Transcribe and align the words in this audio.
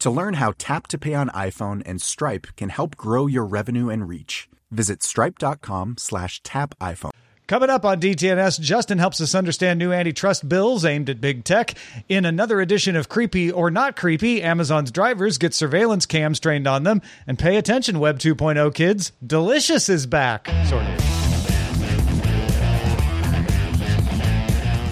To 0.00 0.10
learn 0.10 0.34
how 0.34 0.54
Tap 0.58 0.86
to 0.88 0.98
Pay 0.98 1.14
on 1.14 1.28
iPhone 1.30 1.82
and 1.84 2.00
Stripe 2.00 2.46
can 2.56 2.68
help 2.68 2.96
grow 2.96 3.26
your 3.26 3.44
revenue 3.44 3.88
and 3.88 4.08
reach, 4.08 4.48
visit 4.70 5.02
stripe.com 5.02 5.96
slash 5.98 6.40
tap 6.42 6.76
iPhone. 6.80 7.10
Coming 7.48 7.70
up 7.70 7.84
on 7.84 7.98
DTNS, 7.98 8.60
Justin 8.60 8.98
helps 8.98 9.20
us 9.22 9.34
understand 9.34 9.78
new 9.78 9.90
antitrust 9.90 10.48
bills 10.48 10.84
aimed 10.84 11.08
at 11.08 11.20
big 11.20 11.44
tech. 11.44 11.74
In 12.08 12.26
another 12.26 12.60
edition 12.60 12.94
of 12.94 13.08
Creepy 13.08 13.50
or 13.50 13.70
Not 13.70 13.96
Creepy, 13.96 14.42
Amazon's 14.42 14.92
drivers 14.92 15.38
get 15.38 15.54
surveillance 15.54 16.04
cams 16.06 16.38
trained 16.38 16.68
on 16.68 16.84
them. 16.84 17.00
And 17.26 17.38
pay 17.38 17.56
attention, 17.56 17.98
Web 17.98 18.18
2.0 18.18 18.74
kids. 18.74 19.12
Delicious 19.26 19.88
is 19.88 20.06
back. 20.06 20.48
Sort 20.66 20.84
of. 20.84 21.17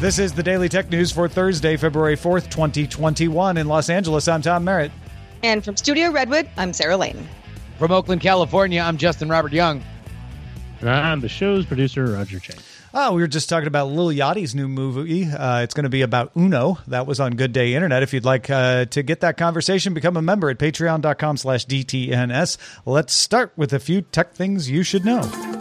This 0.07 0.21
is 0.21 0.33
the 0.33 0.43
Daily 0.45 0.69
Tech 0.69 0.89
News 0.89 1.11
for 1.11 1.27
Thursday, 1.27 1.77
February 1.77 2.17
4th, 2.17 2.49
2021. 2.49 3.57
In 3.57 3.67
Los 3.67 3.91
Angeles, 3.91 4.29
I'm 4.29 4.41
Tom 4.41 4.63
Merritt. 4.63 4.93
And 5.43 5.65
from 5.65 5.77
Studio 5.77 6.13
Redwood, 6.13 6.49
I'm 6.57 6.73
Sarah 6.73 6.97
Lane. 6.97 7.29
From 7.77 7.91
Oakland, 7.91 8.21
California, 8.21 8.81
I'm 8.81 8.99
Justin 8.99 9.29
Robert 9.29 9.53
Young. 9.53 9.83
And 10.79 10.89
I'm 10.89 11.23
the 11.23 11.29
show's 11.29 11.67
producer, 11.67 12.05
Roger 12.05 12.39
Chang. 12.39 12.57
Oh, 12.95 13.15
we 13.15 13.21
were 13.21 13.27
just 13.27 13.49
talking 13.49 13.67
about 13.67 13.89
Lil 13.89 14.11
Yachty's 14.11 14.55
new 14.55 14.69
movie. 14.69 15.25
Uh, 15.25 15.63
it's 15.63 15.75
going 15.75 15.83
to 15.83 15.91
be 15.91 16.03
about 16.03 16.31
Uno. 16.37 16.79
That 16.87 17.09
was 17.09 17.19
on 17.19 17.33
Good 17.33 17.53
Day 17.53 17.75
Internet. 17.75 18.05
If 18.05 18.15
you'd 18.15 18.25
like 18.25 18.49
uh, 18.49 18.85
to 18.85 19.03
get 19.03 19.23
that 19.23 19.37
conversation, 19.37 19.93
become 19.93 20.17
a 20.17 20.23
member 20.23 20.51
at 20.51 20.59
patreon.com 20.59 21.37
slash 21.37 21.67
DTNS. 21.67 22.59
Let's 22.87 23.13
start 23.13 23.53
with 23.57 23.73
a 23.73 23.81
few 23.81 24.03
tech 24.03 24.35
things 24.35 24.71
you 24.71 24.85
should 24.85 25.05
know. 25.05 25.56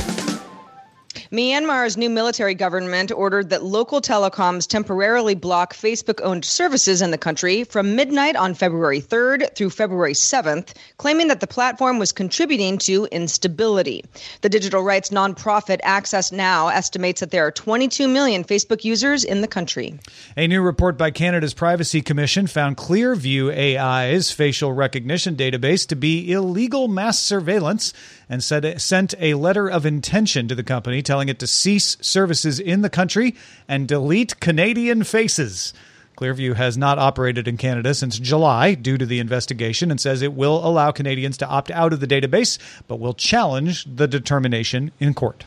Myanmar's 1.36 1.98
new 1.98 2.10
military 2.10 2.56
government 2.56 3.12
ordered 3.12 3.50
that 3.50 3.62
local 3.62 4.00
telecoms 4.00 4.66
temporarily 4.66 5.36
block 5.36 5.74
Facebook 5.74 6.22
owned 6.24 6.46
services 6.46 7.02
in 7.02 7.12
the 7.12 7.18
country 7.18 7.66
from 7.66 7.94
midnight 7.94 8.38
on 8.38 8.54
February 8.54 9.02
3rd 9.02 9.54
through 9.54 9.70
February 9.70 10.14
7th, 10.14 10.74
claiming 10.96 11.28
that 11.28 11.42
the 11.42 11.48
platform 11.48 12.00
was 12.00 12.14
contributing 12.14 12.78
to 12.78 13.06
instability. 13.12 14.02
The 14.44 14.50
digital 14.50 14.82
rights 14.82 15.10
nonprofit 15.10 15.82
Access 15.84 16.32
Now 16.32 16.70
estimates 16.70 17.20
that 17.20 17.32
there 17.32 17.46
are 17.46 17.52
22 17.52 18.08
million 18.08 18.46
Facebook 18.46 18.86
users 18.86 19.26
in 19.26 19.42
the 19.42 19.48
country. 19.48 20.00
A 20.38 20.48
new 20.48 20.62
report 20.62 20.98
by 20.98 21.12
Canada's 21.12 21.54
Privacy 21.54 22.02
Commission 22.02 22.48
found 22.48 22.78
Clearview 22.78 23.54
AI's 23.54 24.32
facial 24.32 24.72
recognition 24.72 25.36
database 25.36 25.86
to 25.88 25.98
be 25.98 26.32
illegal 26.32 26.88
mass 26.88 27.20
surveillance 27.20 27.92
and 28.30 28.44
said 28.44 28.82
sent 28.82 29.14
a 29.20 29.34
letter 29.34 29.68
of 29.70 29.86
intention 29.86 30.48
to 30.48 30.56
the 30.56 30.64
company 30.64 31.02
telling 31.02 31.25
it 31.30 31.40
to 31.40 31.48
cease 31.48 31.98
services 32.02 32.60
in 32.60 32.82
the 32.82 32.90
country 32.90 33.36
and 33.68 33.88
delete 33.88 34.40
Canadian 34.40 35.04
faces. 35.04 35.74
Clearview 36.18 36.56
has 36.56 36.78
not 36.78 36.98
operated 36.98 37.48
in 37.48 37.58
Canada 37.58 37.94
since 37.94 38.18
July 38.18 38.74
due 38.74 38.98
to 38.98 39.06
the 39.06 39.20
investigation 39.20 39.92
and 39.92 40.00
says 40.00 40.22
it 40.22 40.34
will 40.34 40.66
allow 40.66 40.92
Canadians 40.92 41.38
to 41.38 41.48
opt 41.48 41.70
out 41.72 41.94
of 41.94 42.00
the 42.00 42.08
database, 42.08 42.58
but 42.88 43.00
will 43.00 43.14
challenge 43.14 43.86
the 43.86 44.08
determination 44.08 44.92
in 45.00 45.14
court. 45.14 45.46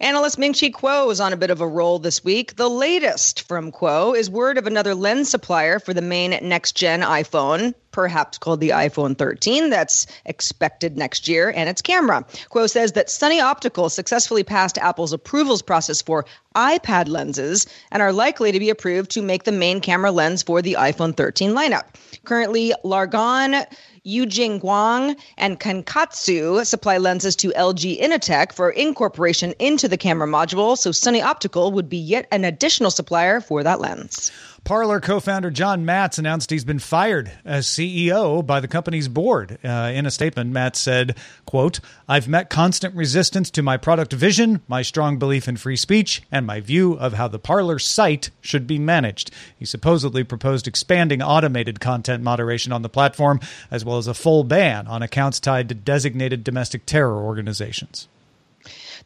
Analyst 0.00 0.38
Ming 0.38 0.54
Chi 0.54 0.70
Kuo 0.70 1.10
is 1.10 1.20
on 1.20 1.32
a 1.32 1.36
bit 1.36 1.50
of 1.50 1.60
a 1.60 1.66
roll 1.66 1.98
this 1.98 2.24
week. 2.24 2.56
The 2.56 2.70
latest 2.70 3.46
from 3.46 3.70
Kuo 3.70 4.16
is 4.16 4.30
word 4.30 4.56
of 4.56 4.66
another 4.66 4.94
lens 4.94 5.28
supplier 5.28 5.78
for 5.78 5.92
the 5.92 6.02
main 6.02 6.30
next 6.42 6.76
gen 6.76 7.02
iPhone, 7.02 7.74
perhaps 7.90 8.38
called 8.38 8.60
the 8.60 8.70
iPhone 8.70 9.18
13, 9.18 9.68
that's 9.68 10.06
expected 10.24 10.96
next 10.96 11.28
year, 11.28 11.52
and 11.54 11.68
its 11.68 11.82
camera. 11.82 12.24
Kuo 12.50 12.68
says 12.68 12.92
that 12.92 13.10
Sunny 13.10 13.40
Optical 13.40 13.90
successfully 13.90 14.42
passed 14.42 14.78
Apple's 14.78 15.12
approvals 15.12 15.62
process 15.62 16.00
for 16.00 16.24
iPad 16.54 17.08
lenses 17.08 17.66
and 17.90 18.02
are 18.02 18.12
likely 18.12 18.52
to 18.52 18.58
be 18.58 18.70
approved 18.70 19.10
to 19.12 19.22
make 19.22 19.44
the 19.44 19.52
main 19.52 19.80
camera 19.80 20.10
lens 20.10 20.42
for 20.42 20.62
the 20.62 20.76
iPhone 20.78 21.16
13 21.16 21.52
lineup. 21.52 21.84
Currently, 22.24 22.72
Largan 22.84 23.66
Yujing 24.06 24.60
Guang 24.60 25.16
and 25.36 25.60
Kantatsu 25.60 26.64
supply 26.64 26.98
lenses 26.98 27.36
to 27.36 27.50
LG 27.50 28.00
Innotek 28.00 28.52
for 28.52 28.70
incorporation 28.70 29.52
into 29.58 29.88
the 29.88 29.96
camera 29.96 30.26
module, 30.26 30.76
so 30.76 30.92
Sunny 30.92 31.20
Optical 31.20 31.72
would 31.72 31.88
be 31.88 31.98
yet 31.98 32.26
an 32.30 32.44
additional 32.44 32.90
supplier 32.90 33.40
for 33.40 33.62
that 33.62 33.80
lens. 33.80 34.30
Parler 34.64 35.00
co-founder 35.00 35.50
John 35.50 35.84
Matze 35.84 36.18
announced 36.18 36.50
he's 36.50 36.64
been 36.64 36.78
fired 36.78 37.32
as 37.44 37.66
CEO 37.66 38.44
by 38.44 38.60
the 38.60 38.68
company's 38.68 39.08
board. 39.08 39.58
Uh, 39.64 39.90
in 39.94 40.06
a 40.06 40.10
statement, 40.10 40.52
Matze 40.52 40.76
said, 40.76 41.16
quote, 41.46 41.80
I've 42.08 42.28
met 42.28 42.50
constant 42.50 42.94
resistance 42.94 43.50
to 43.52 43.62
my 43.62 43.76
product 43.76 44.12
vision, 44.12 44.60
my 44.68 44.82
strong 44.82 45.18
belief 45.18 45.48
in 45.48 45.56
free 45.56 45.76
speech, 45.76 46.22
and 46.30 46.46
my 46.46 46.60
view 46.60 46.92
of 46.94 47.14
how 47.14 47.26
the 47.26 47.38
Parler 47.38 47.78
site 47.78 48.30
should 48.40 48.66
be 48.66 48.78
managed. 48.78 49.30
He 49.56 49.64
supposedly 49.64 50.24
proposed 50.24 50.68
expanding 50.68 51.22
automated 51.22 51.80
content 51.80 52.22
moderation 52.22 52.72
on 52.72 52.82
the 52.82 52.88
platform, 52.88 53.40
as 53.70 53.84
well 53.84 53.98
as 53.98 54.06
a 54.06 54.14
full 54.14 54.44
ban 54.44 54.86
on 54.86 55.02
accounts 55.02 55.40
tied 55.40 55.68
to 55.70 55.74
designated 55.74 56.44
domestic 56.44 56.86
terror 56.86 57.16
organizations. 57.16 58.08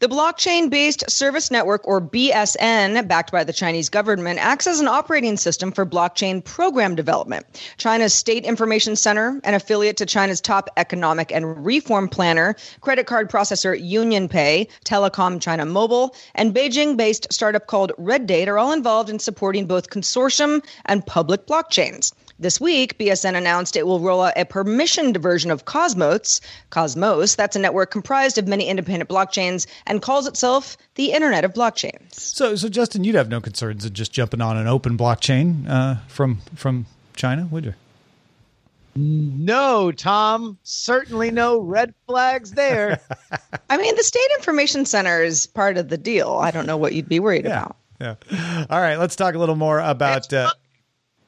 The 0.00 0.09
blockchain 0.09 0.71
based 0.71 1.09
service 1.09 1.53
network, 1.53 1.87
or 1.87 2.00
BSN, 2.00 3.06
backed 3.06 3.31
by 3.31 3.44
the 3.44 3.53
Chinese 3.53 3.88
government, 3.88 4.41
acts 4.41 4.66
as 4.66 4.81
an 4.81 4.88
operating 4.88 5.37
system 5.37 5.71
for 5.71 5.87
blockchain 5.87 6.44
program 6.44 6.97
development. 6.97 7.47
China's 7.77 8.12
State 8.12 8.44
Information 8.44 8.97
Center, 8.97 9.41
an 9.44 9.54
affiliate 9.54 9.97
to 9.99 10.06
China's 10.06 10.41
top 10.41 10.69
economic 10.77 11.31
and 11.31 11.65
reform 11.65 12.09
planner, 12.09 12.56
credit 12.81 13.06
card 13.06 13.31
processor 13.31 13.81
UnionPay, 13.81 14.69
Telecom 14.84 15.41
China 15.41 15.65
Mobile, 15.65 16.16
and 16.34 16.53
Beijing 16.53 16.97
based 16.97 17.33
startup 17.33 17.68
called 17.68 17.92
Red 17.97 18.27
Date 18.27 18.48
are 18.48 18.59
all 18.59 18.72
involved 18.72 19.10
in 19.10 19.21
supporting 19.21 19.66
both 19.66 19.91
consortium 19.91 20.65
and 20.86 21.07
public 21.07 21.47
blockchains. 21.47 22.13
This 22.39 22.60
week, 22.60 22.98
BSN 22.98 23.36
announced 23.36 23.77
it 23.77 23.86
will 23.86 24.01
roll 24.01 24.22
out 24.22 24.33
a 24.36 24.45
permissioned 24.45 25.16
version 25.19 25.51
of 25.53 25.66
Cosmos. 25.66 26.41
Cosmos, 26.71 27.36
that's 27.36 27.54
a 27.54 27.60
network 27.60 27.92
comprised 27.92 28.39
of 28.39 28.48
many 28.48 28.66
independent 28.66 29.09
blockchains 29.09 29.66
and 29.86 30.03
calls 30.03 30.27
itself 30.27 30.77
the 30.97 31.13
Internet 31.13 31.45
of 31.45 31.53
Blockchains. 31.53 32.15
So, 32.15 32.57
so 32.57 32.69
Justin, 32.69 33.04
you'd 33.04 33.15
have 33.15 33.28
no 33.28 33.41
concerns 33.41 33.84
in 33.84 33.92
just 33.92 34.13
jumping 34.13 34.41
on 34.41 34.57
an 34.57 34.66
open 34.66 34.98
blockchain 34.98 35.69
uh, 35.69 35.97
from 36.09 36.39
from 36.57 36.86
China, 37.15 37.47
would 37.51 37.66
you? 37.66 37.75
No, 38.97 39.92
Tom. 39.92 40.59
Certainly 40.63 41.30
no 41.33 41.59
red 41.59 41.95
flags 42.07 42.53
there. 42.53 43.01
I 43.71 43.77
mean, 43.77 43.95
the 43.97 44.04
State 44.04 44.28
Information 44.39 44.87
Center 44.87 45.22
is 45.22 45.47
part 45.47 45.78
of 45.78 45.89
the 45.89 45.98
deal. 45.98 46.34
I 46.34 46.51
don't 46.51 46.66
know 46.66 46.77
what 46.77 46.95
you'd 46.95 47.09
be 47.09 47.21
worried 47.21 47.45
yeah, 47.45 47.63
about. 47.63 47.77
Yeah. 48.01 48.66
All 48.71 48.80
right, 48.80 48.97
let's 48.97 49.16
talk 49.16 49.34
a 49.34 49.39
little 49.39 49.57
more 49.57 49.80
about. 49.80 50.33
Uh, 50.33 50.51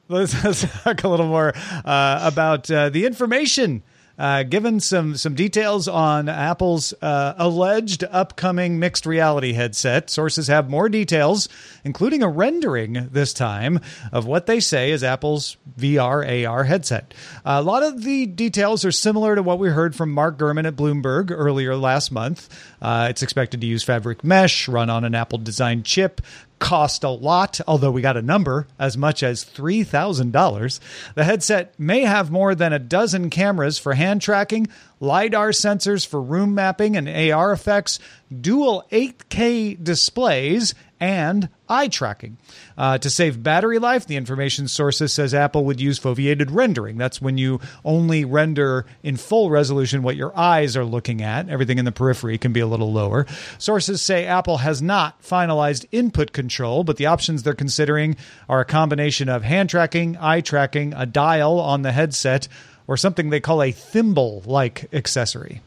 let's, 0.09 0.43
let's, 0.43 0.65
talk 0.83 1.03
a 1.03 1.07
little 1.07 1.27
more 1.27 1.53
uh, 1.85 2.19
about 2.23 2.69
uh, 2.71 2.89
the 2.89 3.05
information 3.05 3.83
uh, 4.17 4.43
given 4.43 4.79
some 4.79 5.15
some 5.15 5.35
details 5.35 5.87
on 5.87 6.27
Apple's 6.27 6.93
uh, 7.01 7.35
alleged 7.37 8.03
upcoming 8.09 8.79
mixed 8.79 9.05
reality 9.05 9.53
headset. 9.53 10.09
Sources 10.09 10.47
have 10.47 10.69
more 10.69 10.89
details, 10.89 11.47
including 11.83 12.23
a 12.23 12.27
rendering 12.27 13.09
this 13.11 13.31
time 13.31 13.79
of 14.11 14.25
what 14.25 14.47
they 14.47 14.59
say 14.59 14.91
is 14.91 15.03
Apple's 15.03 15.57
VR 15.79 16.47
AR 16.47 16.63
headset. 16.63 17.13
a 17.45 17.61
lot 17.61 17.83
of 17.83 18.03
the 18.03 18.25
details 18.25 18.83
are 18.83 18.91
similar 18.91 19.35
to 19.35 19.43
what 19.43 19.59
we 19.59 19.69
heard 19.69 19.95
from 19.95 20.11
Mark 20.11 20.37
Gurman 20.37 20.65
at 20.65 20.75
Bloomberg 20.75 21.29
earlier 21.29 21.75
last 21.75 22.11
month. 22.11 22.49
Uh, 22.81 23.07
it's 23.09 23.23
expected 23.23 23.61
to 23.61 23.67
use 23.67 23.83
fabric 23.83 24.23
mesh, 24.23 24.67
run 24.67 24.89
on 24.89 25.03
an 25.03 25.15
Apple 25.15 25.39
designed 25.39 25.85
chip, 25.85 26.21
cost 26.59 27.03
a 27.03 27.09
lot, 27.09 27.59
although 27.67 27.91
we 27.91 28.01
got 28.01 28.17
a 28.17 28.21
number 28.21 28.67
as 28.79 28.97
much 28.97 29.23
as 29.23 29.45
$3,000. 29.45 30.79
The 31.15 31.23
headset 31.23 31.73
may 31.79 32.01
have 32.01 32.31
more 32.31 32.55
than 32.55 32.73
a 32.73 32.79
dozen 32.79 33.29
cameras 33.29 33.77
for 33.77 33.93
hand 33.93 34.21
tracking, 34.21 34.67
LiDAR 34.99 35.49
sensors 35.49 36.05
for 36.05 36.21
room 36.21 36.55
mapping 36.55 36.97
and 36.97 37.07
AR 37.07 37.51
effects, 37.51 37.99
dual 38.41 38.85
8K 38.91 39.81
displays, 39.83 40.73
and 40.99 41.49
eye 41.69 41.87
tracking. 41.87 42.37
Uh, 42.77 42.97
to 42.97 43.09
save 43.09 43.43
battery 43.43 43.79
life, 43.79 44.07
the 44.07 44.15
information 44.15 44.67
sources 44.67 45.13
says 45.13 45.33
Apple 45.33 45.65
would 45.65 45.79
use 45.79 45.99
foveated 45.99 46.49
rendering. 46.49 46.97
That's 46.97 47.21
when 47.21 47.37
you 47.37 47.59
only 47.85 48.25
render 48.25 48.85
in 49.03 49.17
full 49.17 49.49
resolution 49.49 50.03
what 50.03 50.15
your 50.15 50.37
eyes 50.37 50.75
are 50.75 50.85
looking 50.85 51.21
at. 51.21 51.49
Everything 51.49 51.77
in 51.77 51.85
the 51.85 51.91
periphery 51.91 52.37
can 52.37 52.53
be 52.53 52.59
a 52.59 52.67
little 52.67 52.91
lower. 52.91 53.25
Sources 53.57 54.01
say 54.01 54.25
Apple 54.25 54.57
has 54.57 54.81
not 54.81 55.21
finalized 55.21 55.85
input 55.91 56.31
control, 56.31 56.83
but 56.83 56.97
the 56.97 57.05
options 57.05 57.43
they're 57.43 57.53
considering 57.53 58.15
are 58.49 58.61
a 58.61 58.65
combination 58.65 59.29
of 59.29 59.43
hand 59.43 59.69
tracking, 59.69 60.17
eye 60.17 60.41
tracking, 60.41 60.93
a 60.93 61.05
dial 61.05 61.59
on 61.59 61.83
the 61.83 61.91
headset, 61.91 62.47
or 62.87 62.97
something 62.97 63.29
they 63.29 63.39
call 63.39 63.61
a 63.61 63.71
thimble 63.71 64.41
like 64.45 64.93
accessory. 64.93 65.61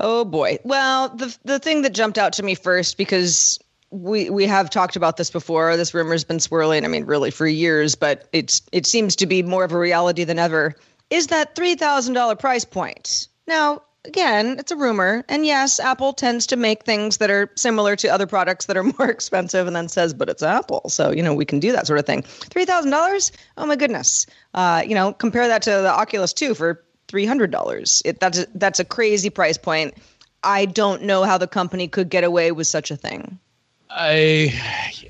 Oh 0.00 0.24
boy. 0.24 0.58
Well, 0.64 1.08
the 1.10 1.36
the 1.44 1.58
thing 1.58 1.82
that 1.82 1.92
jumped 1.92 2.18
out 2.18 2.32
to 2.34 2.42
me 2.42 2.54
first 2.54 2.96
because 2.96 3.58
we 3.90 4.30
we 4.30 4.46
have 4.46 4.70
talked 4.70 4.96
about 4.96 5.16
this 5.16 5.30
before. 5.30 5.76
This 5.76 5.94
rumor's 5.94 6.24
been 6.24 6.40
swirling. 6.40 6.84
I 6.84 6.88
mean, 6.88 7.04
really 7.04 7.30
for 7.30 7.46
years, 7.46 7.94
but 7.94 8.28
it's 8.32 8.62
it 8.72 8.86
seems 8.86 9.16
to 9.16 9.26
be 9.26 9.42
more 9.42 9.64
of 9.64 9.72
a 9.72 9.78
reality 9.78 10.24
than 10.24 10.38
ever. 10.38 10.74
Is 11.10 11.28
that 11.28 11.56
three 11.56 11.74
thousand 11.74 12.14
dollar 12.14 12.36
price 12.36 12.64
point? 12.64 13.28
Now, 13.46 13.82
again, 14.04 14.56
it's 14.58 14.72
a 14.72 14.76
rumor, 14.76 15.24
and 15.28 15.44
yes, 15.44 15.80
Apple 15.80 16.12
tends 16.12 16.46
to 16.48 16.56
make 16.56 16.84
things 16.84 17.18
that 17.18 17.30
are 17.30 17.50
similar 17.56 17.96
to 17.96 18.08
other 18.08 18.26
products 18.26 18.66
that 18.66 18.76
are 18.76 18.82
more 18.98 19.08
expensive, 19.08 19.66
and 19.66 19.76
then 19.76 19.88
says, 19.88 20.14
"But 20.14 20.28
it's 20.28 20.42
Apple," 20.42 20.88
so 20.88 21.10
you 21.10 21.22
know 21.22 21.34
we 21.34 21.44
can 21.44 21.60
do 21.60 21.72
that 21.72 21.86
sort 21.86 21.98
of 21.98 22.06
thing. 22.06 22.22
Three 22.22 22.64
thousand 22.64 22.90
dollars? 22.90 23.32
Oh 23.56 23.66
my 23.66 23.76
goodness! 23.76 24.26
Uh, 24.54 24.82
you 24.86 24.94
know, 24.94 25.12
compare 25.12 25.48
that 25.48 25.62
to 25.62 25.70
the 25.70 25.92
Oculus 25.92 26.32
Two 26.32 26.54
for 26.54 26.84
three 27.08 27.26
hundred 27.26 27.50
dollars. 27.50 28.02
That's 28.20 28.38
a, 28.38 28.46
that's 28.54 28.80
a 28.80 28.84
crazy 28.84 29.30
price 29.30 29.58
point. 29.58 29.94
I 30.42 30.66
don't 30.66 31.02
know 31.02 31.24
how 31.24 31.38
the 31.38 31.48
company 31.48 31.88
could 31.88 32.08
get 32.08 32.24
away 32.24 32.52
with 32.52 32.66
such 32.66 32.90
a 32.90 32.96
thing. 32.96 33.38
I, 33.90 34.54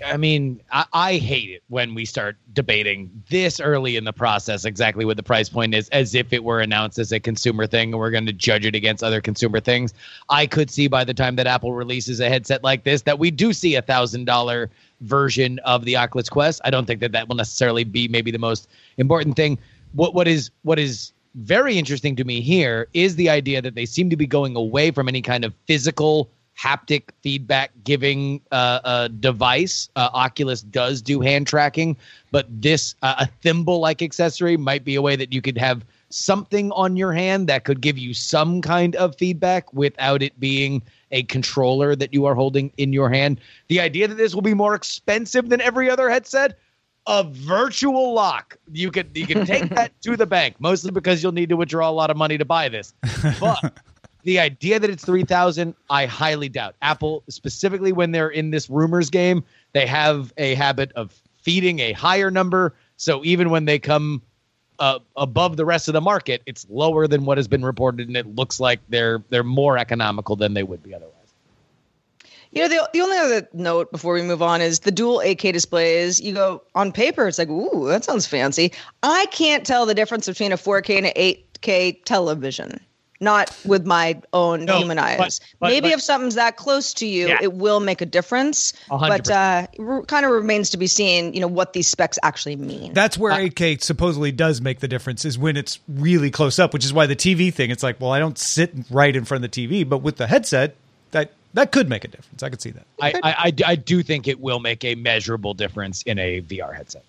I 0.05 0.17
mean, 0.17 0.61
I, 0.71 0.85
I, 0.93 1.17
hate 1.17 1.51
it 1.51 1.65
when 1.69 1.95
we 1.95 2.05
start 2.05 2.37
debating 2.53 3.11
this 3.29 3.59
early 3.59 3.97
in 3.97 4.05
the 4.05 4.13
process 4.13 4.65
exactly 4.65 5.05
what 5.05 5.17
the 5.17 5.23
price 5.23 5.49
point 5.49 5.75
is, 5.75 5.89
as 5.89 6.15
if 6.15 6.33
it 6.33 6.45
were 6.45 6.61
announced 6.61 6.99
as 6.99 7.11
a 7.11 7.19
consumer 7.19 7.67
thing 7.67 7.93
and 7.93 7.99
we're 7.99 8.13
going 8.13 8.27
to 8.27 8.33
judge 8.33 8.65
it 8.65 8.77
against 8.77 9.03
other 9.03 9.21
consumer 9.21 9.59
things. 9.59 9.95
I 10.29 10.47
could 10.47 10.71
see 10.71 10.87
by 10.87 11.03
the 11.03 11.15
time 11.15 11.35
that 11.37 11.47
Apple 11.49 11.73
releases 11.73 12.21
a 12.21 12.29
headset 12.29 12.63
like 12.63 12.85
this 12.85 13.03
that 13.03 13.19
we 13.19 13.33
do 13.33 13.53
see 13.53 13.75
a 13.75 13.83
thousand 13.83 14.27
dollar 14.27 14.71
version 15.01 15.59
of 15.61 15.85
the 15.85 15.97
Oculus 15.97 16.29
Quest. 16.29 16.61
I 16.65 16.71
don't 16.71 16.87
think 16.87 17.01
that 17.01 17.13
that 17.13 17.29
will 17.29 17.37
necessarily 17.37 17.83
be 17.83 18.07
maybe 18.07 18.31
the 18.31 18.39
most 18.39 18.69
important 18.97 19.35
thing. 19.35 19.59
What 19.93 20.15
what 20.15 20.29
is 20.29 20.51
what 20.63 20.79
is 20.79 21.13
very 21.35 21.79
interesting 21.79 22.15
to 22.17 22.25
me 22.25 22.41
here 22.41 22.89
is 22.95 23.17
the 23.17 23.29
idea 23.29 23.61
that 23.61 23.75
they 23.75 23.87
seem 23.87 24.09
to 24.11 24.17
be 24.17 24.27
going 24.27 24.57
away 24.57 24.91
from 24.93 25.09
any 25.09 25.23
kind 25.23 25.45
of 25.45 25.53
physical 25.67 26.31
haptic 26.59 27.05
feedback 27.23 27.71
giving 27.85 28.41
uh, 28.51 28.81
uh, 28.85 29.09
device. 29.09 29.89
Uh, 29.97 30.09
Oculus 30.13 30.63
does 30.63 31.01
do 31.01 31.21
hand 31.21 31.47
tracking, 31.47 31.97
but 32.31 32.47
this 32.51 32.95
uh, 33.03 33.15
a 33.19 33.27
thimble 33.27 33.81
like 33.81 34.03
accessory 34.03 34.57
might 34.57 34.85
be 34.85 34.95
a 34.95 35.03
way 35.03 35.15
that 35.17 35.33
you 35.33 35.41
could 35.41 35.57
have 35.57 35.85
something 36.11 36.73
on 36.73 36.97
your 36.97 37.13
hand 37.13 37.49
that 37.49 37.65
could 37.65 37.81
give 37.81 37.99
you 37.99 38.15
some 38.15 38.61
kind 38.63 38.97
of 38.97 39.15
feedback 39.17 39.73
without 39.73 40.23
it 40.23 40.39
being 40.41 40.83
a 41.11 41.23
controller 41.25 41.95
that 41.95 42.13
you 42.13 42.25
are 42.25 42.35
holding 42.35 42.73
in 42.77 42.93
your 42.93 43.11
hand. 43.11 43.41
The 43.69 43.81
idea 43.81 44.09
that 44.09 44.17
this 44.17 44.35
will 44.35 44.43
be 44.43 44.55
more 44.55 44.75
expensive 44.75 45.49
than 45.49 45.61
every 45.61 45.89
other 45.89 46.11
headset. 46.11 46.59
A 47.07 47.25
virtual 47.25 48.13
lock. 48.13 48.59
You 48.71 48.91
could 48.91 49.17
you 49.17 49.27
can 49.27 49.47
take 49.47 49.69
that 49.75 49.99
to 50.03 50.15
the 50.15 50.27
bank, 50.27 50.57
mostly 50.59 50.91
because 50.91 51.23
you'll 51.23 51.33
need 51.33 51.49
to 51.49 51.57
withdraw 51.57 51.89
a 51.89 51.93
lot 51.93 52.11
of 52.11 52.19
money 52.19 52.37
to 52.37 52.45
buy 52.45 52.69
this. 52.69 52.93
But 53.41 53.79
the 54.29 54.39
idea 54.39 54.79
that 54.79 54.91
it's 54.91 55.07
3000 55.07 55.75
i 55.89 56.05
highly 56.05 56.51
doubt 56.51 56.75
apple 56.83 57.23
specifically 57.31 57.93
when 57.93 58.13
they're 58.13 58.29
in 58.29 58.51
this 58.51 58.69
rumors 58.69 59.09
game 59.09 59.43
they 59.73 59.87
have 59.87 60.35
a 60.37 60.55
habit 60.55 60.93
of 60.97 61.19
feeding 61.41 61.79
a 61.79 61.93
higher 61.93 62.31
number 62.31 62.75
so 62.99 63.25
even 63.25 63.49
when 63.49 63.65
they 63.65 63.79
come 63.79 64.21
uh, 64.81 64.99
above 65.17 65.57
the 65.57 65.65
rest 65.65 65.89
of 65.89 65.95
the 65.95 66.01
market 66.03 66.43
it's 66.45 66.67
lower 66.69 67.09
than 67.09 67.25
what 67.25 67.39
has 67.39 67.49
been 67.49 67.65
reported 67.65 68.07
and 68.07 68.19
it 68.19 68.27
looks 68.37 68.61
like 68.61 68.81
they're 68.91 69.23
they're 69.31 69.43
more 69.43 69.79
economical 69.79 70.37
than 70.37 70.53
they 70.53 70.63
would 70.63 70.83
be 70.83 70.95
otherwise 70.95 71.15
you 72.51 72.63
know, 72.63 72.69
the, 72.69 72.89
the 72.95 73.03
only 73.03 73.19
other 73.19 73.47
note 73.53 73.93
before 73.93 74.15
we 74.15 74.23
move 74.23 74.41
on 74.41 74.63
is 74.63 74.81
the 74.81 74.91
dual 74.91 75.19
8K 75.19 75.53
displays. 75.53 76.19
You 76.19 76.33
go 76.33 76.63
on 76.75 76.93
paper, 76.93 77.29
it's 77.29 77.39
like, 77.39 77.51
ooh, 77.51 77.87
that 77.89 78.05
sounds 78.05 78.27
fancy. 78.27 78.73
I 79.03 79.27
can't 79.27 79.67
tell 79.67 79.85
the 79.85 79.95
difference 79.95 80.27
between 80.27 80.51
a 80.51 80.57
4K 80.57 80.97
and 80.97 81.07
an 81.09 81.13
8K 81.13 82.05
television 82.07 82.81
not 83.21 83.57
with 83.65 83.87
my 83.87 84.21
own 84.33 84.65
no, 84.65 84.79
human 84.79 84.99
eyes. 84.99 85.19
But, 85.19 85.41
but, 85.61 85.69
Maybe 85.69 85.89
but, 85.89 85.93
if 85.93 86.03
something's 86.03 86.37
that 86.37 86.57
close 86.57 86.95
to 86.95 87.07
you, 87.07 87.29
yeah. 87.29 87.39
it 87.43 87.53
will 87.53 87.81
make 87.81 88.01
a 88.01 88.07
difference. 88.07 88.73
100%. 88.91 89.09
But 89.09 89.31
uh, 89.31 89.67
it 89.73 90.09
kind 90.09 90.25
of 90.25 90.33
remains 90.33 90.71
to 90.71 90.77
be 90.77 90.87
seen, 90.87 91.35
you 91.35 91.41
know, 91.41 91.49
what 91.49 91.73
these 91.73 91.89
specs 91.89 92.19
actually 92.23 92.57
mean. 92.57 92.93
That's 92.93 93.19
where 93.19 93.33
uh, 93.33 93.39
8K 93.39 93.83
supposedly 93.83 94.33
does 94.33 94.61
make 94.61 94.81
the 94.81 94.89
difference 94.89 95.25
is 95.25 95.39
when 95.39 95.57
it's 95.57 95.81
really 95.89 96.31
close 96.31 96.59
up, 96.59 96.73
which 96.73 96.85
is 96.85 96.93
why 96.93 97.07
the 97.07 97.17
TV 97.17 97.53
thing. 97.53 97.71
It's 97.71 97.83
like, 97.83 98.01
well, 98.01 98.13
I 98.13 98.19
don't 98.19 98.39
sit 98.39 98.73
right 98.91 99.15
in 99.15 99.25
front 99.25 99.45
of 99.45 99.51
the 99.51 99.69
TV, 99.69 99.89
but 99.89 99.99
with 99.99 100.17
the 100.17 100.27
headset, 100.27 100.77
that 101.11 101.33
that 101.55 101.73
could 101.73 101.89
make 101.89 102.05
a 102.05 102.09
difference. 102.09 102.43
I 102.43 102.51
could 102.51 102.61
see 102.61 102.71
that. 102.71 102.87
I, 103.01 103.13
I, 103.15 103.21
I, 103.33 103.53
I 103.67 103.75
do 103.77 104.03
think 104.03 104.29
it 104.29 104.39
will 104.39 104.61
make 104.61 104.85
a 104.85 104.95
measurable 104.95 105.55
difference 105.55 106.03
in 106.03 106.19
a 106.19 106.43
VR 106.43 106.75
headset. 106.75 107.05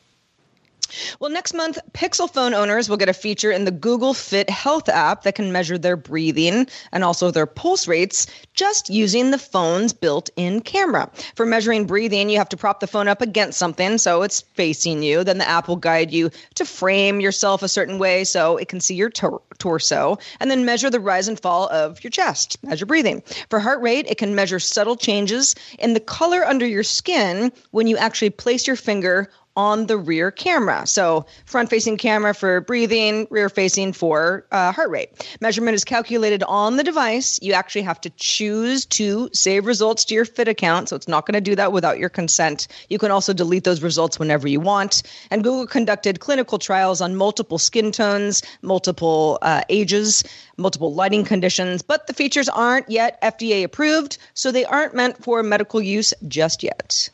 Well, 1.19 1.31
next 1.31 1.53
month, 1.53 1.77
Pixel 1.93 2.31
phone 2.31 2.53
owners 2.53 2.89
will 2.89 2.97
get 2.97 3.09
a 3.09 3.13
feature 3.13 3.51
in 3.51 3.65
the 3.65 3.71
Google 3.71 4.13
Fit 4.13 4.49
Health 4.49 4.89
app 4.89 5.23
that 5.23 5.35
can 5.35 5.51
measure 5.51 5.77
their 5.77 5.95
breathing 5.97 6.67
and 6.91 7.03
also 7.03 7.31
their 7.31 7.45
pulse 7.45 7.87
rates 7.87 8.27
just 8.53 8.89
using 8.89 9.31
the 9.31 9.37
phone's 9.37 9.93
built 9.93 10.29
in 10.35 10.61
camera. 10.61 11.09
For 11.35 11.45
measuring 11.45 11.85
breathing, 11.85 12.29
you 12.29 12.37
have 12.37 12.49
to 12.49 12.57
prop 12.57 12.79
the 12.79 12.87
phone 12.87 13.07
up 13.07 13.21
against 13.21 13.59
something 13.59 13.97
so 13.97 14.21
it's 14.23 14.41
facing 14.41 15.03
you. 15.03 15.23
Then 15.23 15.37
the 15.37 15.47
app 15.47 15.67
will 15.67 15.75
guide 15.75 16.11
you 16.11 16.29
to 16.55 16.65
frame 16.65 17.19
yourself 17.19 17.63
a 17.63 17.67
certain 17.67 17.99
way 17.99 18.23
so 18.23 18.57
it 18.57 18.67
can 18.67 18.79
see 18.79 18.95
your 18.95 19.09
tor- 19.09 19.41
torso 19.57 20.17
and 20.39 20.49
then 20.49 20.65
measure 20.65 20.89
the 20.89 20.99
rise 20.99 21.27
and 21.27 21.39
fall 21.39 21.67
of 21.69 22.03
your 22.03 22.11
chest, 22.11 22.57
as 22.67 22.79
you're 22.79 22.87
breathing. 22.87 23.21
For 23.49 23.59
heart 23.59 23.81
rate, 23.81 24.07
it 24.09 24.17
can 24.17 24.35
measure 24.35 24.59
subtle 24.59 24.95
changes 24.95 25.55
in 25.77 25.93
the 25.93 25.99
color 25.99 26.45
under 26.45 26.65
your 26.65 26.83
skin 26.83 27.51
when 27.71 27.87
you 27.87 27.97
actually 27.97 28.31
place 28.31 28.67
your 28.67 28.75
finger 28.75 29.29
on 29.59 29.87
the 29.87 29.97
rear 29.97 30.31
camera. 30.31 30.87
So, 30.87 31.25
front 31.43 31.69
facing 31.69 31.97
camera 31.97 32.33
for 32.33 32.61
breathing, 32.61 33.27
rear 33.29 33.49
facing 33.49 33.91
for 33.91 34.45
uh, 34.53 34.71
heart 34.71 34.89
rate. 34.89 35.37
Measurement 35.41 35.75
is 35.75 35.83
calculated 35.83 36.43
on 36.43 36.77
the 36.77 36.83
device. 36.83 37.37
You 37.41 37.51
actually 37.51 37.81
have 37.81 37.99
to 38.01 38.09
choose 38.11 38.85
to 38.85 39.29
save 39.33 39.65
results 39.65 40.05
to 40.05 40.15
your 40.15 40.23
Fit 40.23 40.47
account. 40.47 40.87
So, 40.87 40.95
it's 40.95 41.09
not 41.09 41.25
going 41.25 41.33
to 41.33 41.41
do 41.41 41.57
that 41.57 41.73
without 41.73 41.99
your 41.99 42.07
consent. 42.07 42.69
You 42.87 42.97
can 42.97 43.11
also 43.11 43.33
delete 43.33 43.65
those 43.65 43.81
results 43.83 44.17
whenever 44.17 44.47
you 44.47 44.61
want. 44.61 45.03
And 45.29 45.43
Google 45.43 45.67
conducted 45.67 46.21
clinical 46.21 46.57
trials 46.57 47.01
on 47.01 47.17
multiple 47.17 47.57
skin 47.57 47.91
tones, 47.91 48.41
multiple 48.61 49.39
uh, 49.41 49.63
ages, 49.67 50.23
multiple 50.55 50.93
lighting 50.93 51.25
conditions, 51.25 51.81
but 51.81 52.07
the 52.07 52.13
features 52.13 52.47
aren't 52.47 52.89
yet 52.89 53.21
FDA 53.21 53.65
approved. 53.65 54.19
So, 54.35 54.53
they 54.53 54.63
aren't 54.63 54.95
meant 54.95 55.21
for 55.21 55.43
medical 55.43 55.81
use 55.81 56.13
just 56.29 56.63
yet 56.63 57.09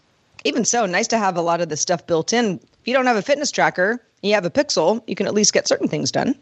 even 0.45 0.63
so, 0.63 0.85
nice 0.85 1.07
to 1.07 1.17
have 1.17 1.35
a 1.35 1.41
lot 1.41 1.59
of 1.59 1.67
this 1.69 1.81
stuff 1.81 2.07
built 2.07 2.31
in. 2.31 2.59
If 2.81 2.87
you 2.87 2.93
don't 2.93 3.07
have 3.07 3.17
a 3.17 3.21
fitness 3.21 3.51
tracker, 3.51 4.01
you 4.21 4.33
have 4.35 4.45
a 4.45 4.49
Pixel, 4.49 5.03
you 5.07 5.15
can 5.15 5.27
at 5.27 5.33
least 5.33 5.51
get 5.51 5.67
certain 5.67 5.87
things 5.87 6.11
done. 6.11 6.35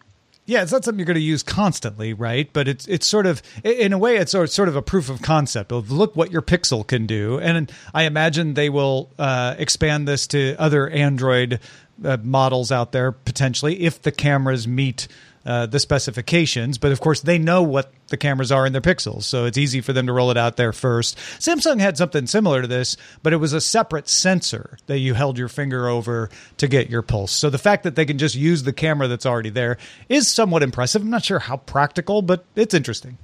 Yeah, 0.46 0.62
it's 0.62 0.74
not 0.74 0.84
something 0.84 1.00
you're 1.00 1.06
going 1.06 1.16
to 1.16 1.22
use 1.22 1.42
constantly, 1.42 2.12
right? 2.12 2.50
But 2.52 2.68
it's 2.68 2.86
it's 2.88 3.08
sort 3.08 3.26
of 3.26 3.42
in 3.64 3.94
a 3.94 3.98
way 3.98 4.18
it's 4.18 4.32
sort 4.32 4.68
of 4.68 4.76
a 4.76 4.82
proof 4.82 5.10
of 5.10 5.22
concept 5.22 5.72
of 5.72 5.90
look 5.90 6.18
what 6.18 6.32
your 6.32 6.42
Pixel 6.42 6.86
can 6.86 7.06
do, 7.06 7.40
and 7.40 7.72
I 7.94 8.04
imagine 8.04 8.54
they 8.54 8.70
will 8.70 9.10
uh, 9.18 9.56
expand 9.58 10.06
this 10.06 10.28
to 10.28 10.56
other 10.60 10.90
Android 10.90 11.62
uh, 12.04 12.18
models 12.22 12.74
out 12.74 12.92
there 12.92 13.14
potentially 13.14 13.84
if 13.84 14.02
the 14.02 14.12
cameras 14.12 14.68
meet 14.68 15.08
uh, 15.46 15.66
the 15.66 15.80
specifications, 15.80 16.78
but 16.78 16.92
of 16.92 17.02
course 17.02 17.22
they 17.22 17.38
know 17.38 17.62
what 17.62 17.92
the 18.08 18.18
cameras 18.18 18.52
are 18.52 18.66
in 18.66 18.74
their 18.74 18.82
pixels, 18.82 19.24
so 19.24 19.46
it's 19.46 19.58
easy 19.58 19.82
for 19.82 19.94
them 19.94 20.08
to 20.08 20.14
roll 20.14 20.32
it 20.32 20.38
out 20.38 20.58
there 20.58 20.72
first. 20.72 21.18
Samsung 21.40 21.80
had 21.80 21.98
something 21.98 22.28
similar 22.28 22.62
to 22.62 22.68
this, 22.68 22.96
but 23.24 23.34
it 23.34 23.38
was 23.38 23.54
a 23.54 23.62
separate 23.62 24.08
sensor 24.08 24.78
that 24.88 25.00
you 25.00 25.14
held 25.14 25.38
your 25.38 25.50
finger 25.50 25.88
over 25.88 26.30
to 26.58 26.68
get 26.68 26.90
your 26.90 27.02
pulse. 27.02 27.32
So 27.32 27.50
the 27.50 27.58
fact 27.58 27.84
that 27.84 27.96
they 27.96 28.06
can 28.06 28.18
just 28.18 28.36
use 28.36 28.64
the 28.64 28.74
camera 28.74 29.08
that's 29.08 29.26
already 29.26 29.50
there 29.50 29.78
is 30.10 30.28
somewhat 30.28 30.64
impressive. 30.64 31.02
I'm 31.02 31.10
not 31.10 31.26
sure 31.26 31.40
how 31.40 31.58
practical, 31.58 32.22
but 32.22 32.46
it's 32.56 32.74
interesting. 32.74 33.18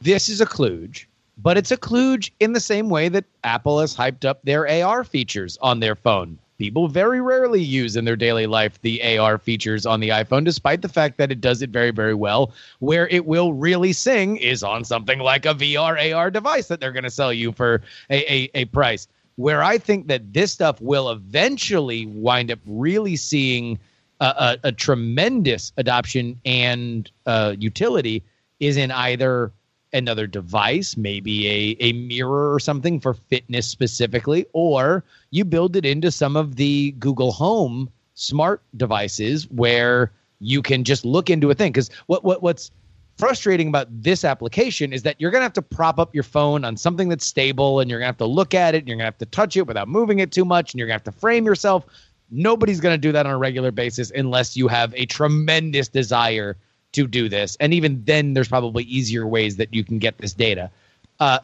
This 0.00 0.28
is 0.28 0.40
a 0.40 0.46
kludge, 0.46 1.04
but 1.36 1.58
it's 1.58 1.70
a 1.70 1.76
kludge 1.76 2.30
in 2.40 2.54
the 2.54 2.60
same 2.60 2.88
way 2.88 3.08
that 3.08 3.24
Apple 3.44 3.80
has 3.80 3.94
hyped 3.94 4.24
up 4.24 4.40
their 4.42 4.68
AR 4.68 5.04
features 5.04 5.58
on 5.60 5.80
their 5.80 5.94
phone 5.94 6.38
people 6.60 6.88
very 6.88 7.22
rarely 7.22 7.62
use 7.62 7.96
in 7.96 8.04
their 8.04 8.16
daily 8.16 8.46
life 8.46 8.78
the 8.82 9.16
AR 9.16 9.38
features 9.38 9.86
on 9.86 9.98
the 9.98 10.10
iPhone, 10.10 10.44
despite 10.44 10.82
the 10.82 10.90
fact 10.90 11.16
that 11.16 11.32
it 11.32 11.40
does 11.40 11.62
it 11.62 11.70
very, 11.70 11.90
very 11.90 12.12
well. 12.12 12.52
Where 12.80 13.08
it 13.08 13.24
will 13.24 13.54
really 13.54 13.94
sing 13.94 14.36
is 14.36 14.62
on 14.62 14.84
something 14.84 15.20
like 15.20 15.46
a 15.46 15.54
VR 15.54 16.14
AR 16.14 16.30
device 16.30 16.68
that 16.68 16.78
they're 16.78 16.92
going 16.92 17.04
to 17.04 17.10
sell 17.10 17.32
you 17.32 17.52
for 17.52 17.80
a, 18.10 18.30
a, 18.30 18.50
a 18.52 18.64
price. 18.66 19.08
Where 19.36 19.62
I 19.62 19.78
think 19.78 20.08
that 20.08 20.34
this 20.34 20.52
stuff 20.52 20.78
will 20.82 21.08
eventually 21.08 22.04
wind 22.04 22.50
up 22.50 22.58
really 22.66 23.16
seeing 23.16 23.78
a, 24.20 24.26
a, 24.26 24.58
a 24.64 24.72
tremendous 24.72 25.72
adoption 25.78 26.38
and 26.44 27.10
uh, 27.24 27.54
utility 27.58 28.22
is 28.58 28.76
in 28.76 28.90
either 28.90 29.50
another 29.94 30.26
device, 30.26 30.94
maybe 30.94 31.48
a, 31.48 31.76
a 31.80 31.92
mirror 31.94 32.52
or 32.52 32.60
something 32.60 33.00
for 33.00 33.14
fitness 33.14 33.66
specifically, 33.66 34.44
or 34.52 35.02
you 35.30 35.44
build 35.44 35.76
it 35.76 35.84
into 35.84 36.10
some 36.10 36.36
of 36.36 36.56
the 36.56 36.92
Google 36.92 37.32
Home 37.32 37.90
smart 38.14 38.62
devices 38.76 39.48
where 39.50 40.12
you 40.40 40.62
can 40.62 40.84
just 40.84 41.04
look 41.04 41.30
into 41.30 41.50
a 41.50 41.54
thing. 41.54 41.72
Because 41.72 41.90
what, 42.06 42.24
what 42.24 42.42
what's 42.42 42.70
frustrating 43.18 43.68
about 43.68 43.86
this 44.02 44.24
application 44.24 44.92
is 44.92 45.02
that 45.02 45.14
you're 45.18 45.30
going 45.30 45.40
to 45.40 45.44
have 45.44 45.52
to 45.52 45.62
prop 45.62 45.98
up 45.98 46.14
your 46.14 46.24
phone 46.24 46.64
on 46.64 46.76
something 46.76 47.10
that's 47.10 47.26
stable 47.26 47.78
and 47.78 47.90
you're 47.90 47.98
going 47.98 48.06
to 48.06 48.12
have 48.12 48.16
to 48.16 48.24
look 48.24 48.54
at 48.54 48.74
it 48.74 48.78
and 48.78 48.88
you're 48.88 48.96
going 48.96 49.04
to 49.04 49.12
have 49.12 49.18
to 49.18 49.26
touch 49.26 49.56
it 49.58 49.66
without 49.66 49.88
moving 49.88 50.20
it 50.20 50.32
too 50.32 50.44
much 50.44 50.72
and 50.72 50.78
you're 50.78 50.86
going 50.86 50.98
to 50.98 51.04
have 51.04 51.14
to 51.14 51.20
frame 51.20 51.44
yourself. 51.44 51.84
Nobody's 52.30 52.80
going 52.80 52.94
to 52.94 52.98
do 52.98 53.12
that 53.12 53.26
on 53.26 53.32
a 53.32 53.38
regular 53.38 53.70
basis 53.70 54.10
unless 54.12 54.56
you 54.56 54.68
have 54.68 54.94
a 54.94 55.04
tremendous 55.04 55.88
desire 55.88 56.56
to 56.92 57.06
do 57.06 57.28
this. 57.28 57.56
And 57.60 57.74
even 57.74 58.02
then, 58.04 58.34
there's 58.34 58.48
probably 58.48 58.84
easier 58.84 59.26
ways 59.26 59.56
that 59.56 59.72
you 59.74 59.84
can 59.84 59.98
get 59.98 60.18
this 60.18 60.32
data. 60.32 60.70
Uh, 61.18 61.40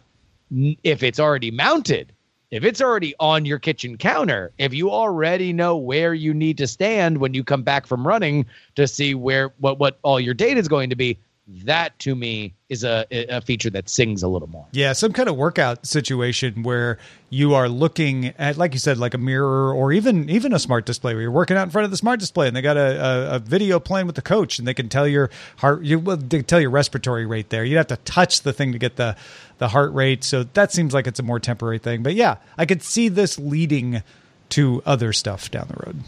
if 0.83 1.03
it's 1.03 1.21
already 1.21 1.51
mounted, 1.51 2.13
if 2.51 2.65
it's 2.65 2.81
already 2.81 3.15
on 3.19 3.45
your 3.45 3.59
kitchen 3.59 3.97
counter, 3.99 4.53
if 4.59 4.73
you 4.73 4.91
already 4.91 5.53
know 5.53 5.77
where 5.77 6.15
you 6.15 6.33
need 6.33 6.59
to 6.59 6.67
stand 6.67 7.19
when 7.19 7.35
you 7.35 7.43
come 7.43 7.63
back 7.63 7.87
from 7.87 8.07
running 8.07 8.47
to 8.77 8.87
see 8.87 9.15
where 9.15 9.53
what 9.59 9.79
what 9.79 9.99
all 10.03 10.21
your 10.21 10.35
data 10.35 10.61
is 10.61 10.69
going 10.69 10.91
to 10.91 10.97
be, 10.97 11.19
that 11.65 11.99
to 12.01 12.15
me 12.15 12.55
is 12.69 12.83
a, 12.83 13.07
a 13.11 13.41
feature 13.41 13.71
that 13.71 13.89
sings 13.89 14.23
a 14.23 14.29
little 14.29 14.49
more. 14.49 14.67
Yeah, 14.73 14.93
some 14.93 15.13
kind 15.13 15.29
of 15.29 15.37
workout 15.37 15.87
situation 15.87 16.65
where 16.65 16.99
you 17.31 17.55
are 17.55 17.69
looking 17.69 18.35
at, 18.39 18.57
like 18.57 18.73
you 18.73 18.81
said, 18.81 18.99
like 18.99 19.15
a 19.15 19.19
mirror 19.19 19.73
or 19.73 19.93
even 19.93 20.29
even 20.29 20.53
a 20.53 20.59
smart 20.59 20.87
display 20.87 21.15
where 21.15 21.23
you're 21.23 21.31
working 21.31 21.57
out 21.57 21.63
in 21.65 21.71
front 21.71 21.85
of 21.85 21.93
the 21.93 21.97
smart 21.97 22.19
display 22.19 22.49
and 22.49 22.57
they 22.57 22.63
got 22.63 22.77
a, 22.77 23.05
a, 23.05 23.37
a 23.37 23.39
video 23.39 23.79
playing 23.79 24.07
with 24.07 24.17
the 24.17 24.23
coach 24.23 24.59
and 24.59 24.67
they 24.67 24.75
can 24.75 24.89
tell 24.89 25.07
your 25.07 25.31
heart, 25.59 25.83
you 25.85 25.99
well, 26.01 26.17
tell 26.17 26.61
your 26.61 26.71
respiratory 26.71 27.27
rate 27.27 27.51
there. 27.51 27.65
You 27.65 27.77
have 27.77 27.89
to 27.89 27.97
touch 27.99 28.43
the 28.43 28.53
thing 28.53 28.73
to 28.73 28.79
get 28.79 28.97
the 28.97 29.17
the 29.59 29.69
heart 29.69 29.93
rate, 29.95 30.25
so 30.25 30.45
that 30.55 30.73
seems 30.73 30.93
like 30.93 31.07
it's 31.07 31.21
a 31.21 31.23
more 31.23 31.41
temporary 31.41 31.79
thing. 31.79 32.03
But 32.03 32.15
yeah, 32.15 32.37
I 32.59 32.67
could 32.67 32.83
see 32.83 33.09
this 33.09 33.39
leading 33.39 34.03
to 34.51 34.83
other 34.87 35.13
stuff 35.13 35.51
down 35.51 35.69
the 35.69 35.83
road. 35.87 36.01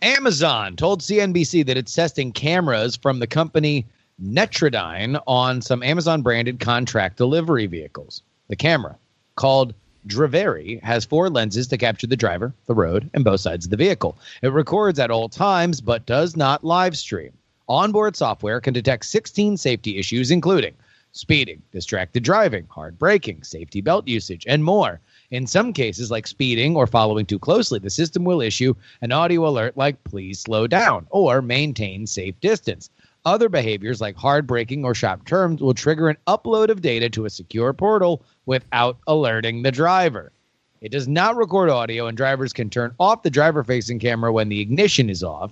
Amazon 0.00 0.76
told 0.76 1.00
CNBC 1.00 1.66
that 1.66 1.76
it's 1.76 1.92
testing 1.92 2.32
cameras 2.32 2.96
from 2.96 3.18
the 3.18 3.26
company 3.26 3.86
Netradyne 4.22 5.20
on 5.26 5.60
some 5.60 5.82
Amazon 5.82 6.22
branded 6.22 6.60
contract 6.60 7.16
delivery 7.16 7.66
vehicles. 7.66 8.22
The 8.48 8.56
camera, 8.56 8.96
called 9.36 9.74
Driveri, 10.06 10.82
has 10.82 11.04
four 11.04 11.28
lenses 11.28 11.66
to 11.68 11.78
capture 11.78 12.06
the 12.06 12.16
driver, 12.16 12.54
the 12.66 12.74
road, 12.74 13.10
and 13.12 13.24
both 13.24 13.40
sides 13.40 13.66
of 13.66 13.70
the 13.70 13.76
vehicle. 13.76 14.16
It 14.42 14.48
records 14.48 14.98
at 14.98 15.10
all 15.10 15.28
times 15.28 15.80
but 15.80 16.06
does 16.06 16.36
not 16.36 16.64
live 16.64 16.96
stream. 16.96 17.32
Onboard 17.68 18.16
software 18.16 18.60
can 18.60 18.72
detect 18.72 19.04
16 19.04 19.56
safety 19.56 19.98
issues, 19.98 20.30
including 20.30 20.74
speeding, 21.12 21.62
distracted 21.72 22.22
driving, 22.22 22.66
hard 22.68 22.98
braking, 22.98 23.42
safety 23.42 23.80
belt 23.80 24.06
usage, 24.06 24.44
and 24.48 24.64
more. 24.64 25.00
In 25.30 25.46
some 25.46 25.72
cases, 25.72 26.10
like 26.10 26.26
speeding 26.26 26.76
or 26.76 26.86
following 26.86 27.26
too 27.26 27.38
closely, 27.38 27.78
the 27.78 27.90
system 27.90 28.24
will 28.24 28.40
issue 28.40 28.74
an 29.02 29.12
audio 29.12 29.46
alert 29.46 29.76
like 29.76 30.02
please 30.04 30.40
slow 30.40 30.66
down 30.66 31.06
or 31.10 31.42
maintain 31.42 32.06
safe 32.06 32.38
distance. 32.40 32.90
Other 33.24 33.48
behaviors 33.48 34.00
like 34.00 34.16
hard 34.16 34.46
braking 34.46 34.84
or 34.84 34.94
sharp 34.94 35.24
turns 35.24 35.60
will 35.60 35.74
trigger 35.74 36.08
an 36.08 36.16
upload 36.26 36.70
of 36.70 36.80
data 36.80 37.10
to 37.10 37.26
a 37.26 37.30
secure 37.30 37.72
portal 37.72 38.22
without 38.46 38.96
alerting 39.06 39.62
the 39.62 39.72
driver. 39.72 40.32
It 40.80 40.92
does 40.92 41.08
not 41.08 41.36
record 41.36 41.68
audio, 41.68 42.06
and 42.06 42.16
drivers 42.16 42.52
can 42.52 42.70
turn 42.70 42.94
off 43.00 43.22
the 43.24 43.30
driver 43.30 43.64
facing 43.64 43.98
camera 43.98 44.32
when 44.32 44.48
the 44.48 44.60
ignition 44.60 45.10
is 45.10 45.24
off. 45.24 45.50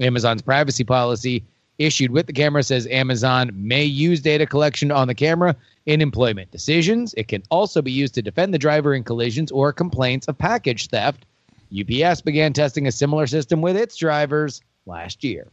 Amazon's 0.00 0.42
privacy 0.42 0.84
policy 0.84 1.44
issued 1.78 2.10
with 2.10 2.26
the 2.26 2.32
camera 2.32 2.62
says 2.62 2.86
Amazon 2.88 3.50
may 3.54 3.84
use 3.84 4.20
data 4.20 4.46
collection 4.46 4.90
on 4.90 5.08
the 5.08 5.14
camera 5.14 5.54
in 5.86 6.00
employment 6.00 6.50
decisions. 6.50 7.14
It 7.16 7.28
can 7.28 7.42
also 7.50 7.82
be 7.82 7.92
used 7.92 8.14
to 8.14 8.22
defend 8.22 8.52
the 8.52 8.58
driver 8.58 8.94
in 8.94 9.04
collisions 9.04 9.50
or 9.50 9.72
complaints 9.72 10.28
of 10.28 10.36
package 10.36 10.88
theft. 10.88 11.24
UPS 11.72 12.22
began 12.22 12.52
testing 12.52 12.86
a 12.86 12.92
similar 12.92 13.26
system 13.26 13.60
with 13.60 13.76
its 13.76 13.96
drivers 13.96 14.60
last 14.86 15.22
year. 15.22 15.46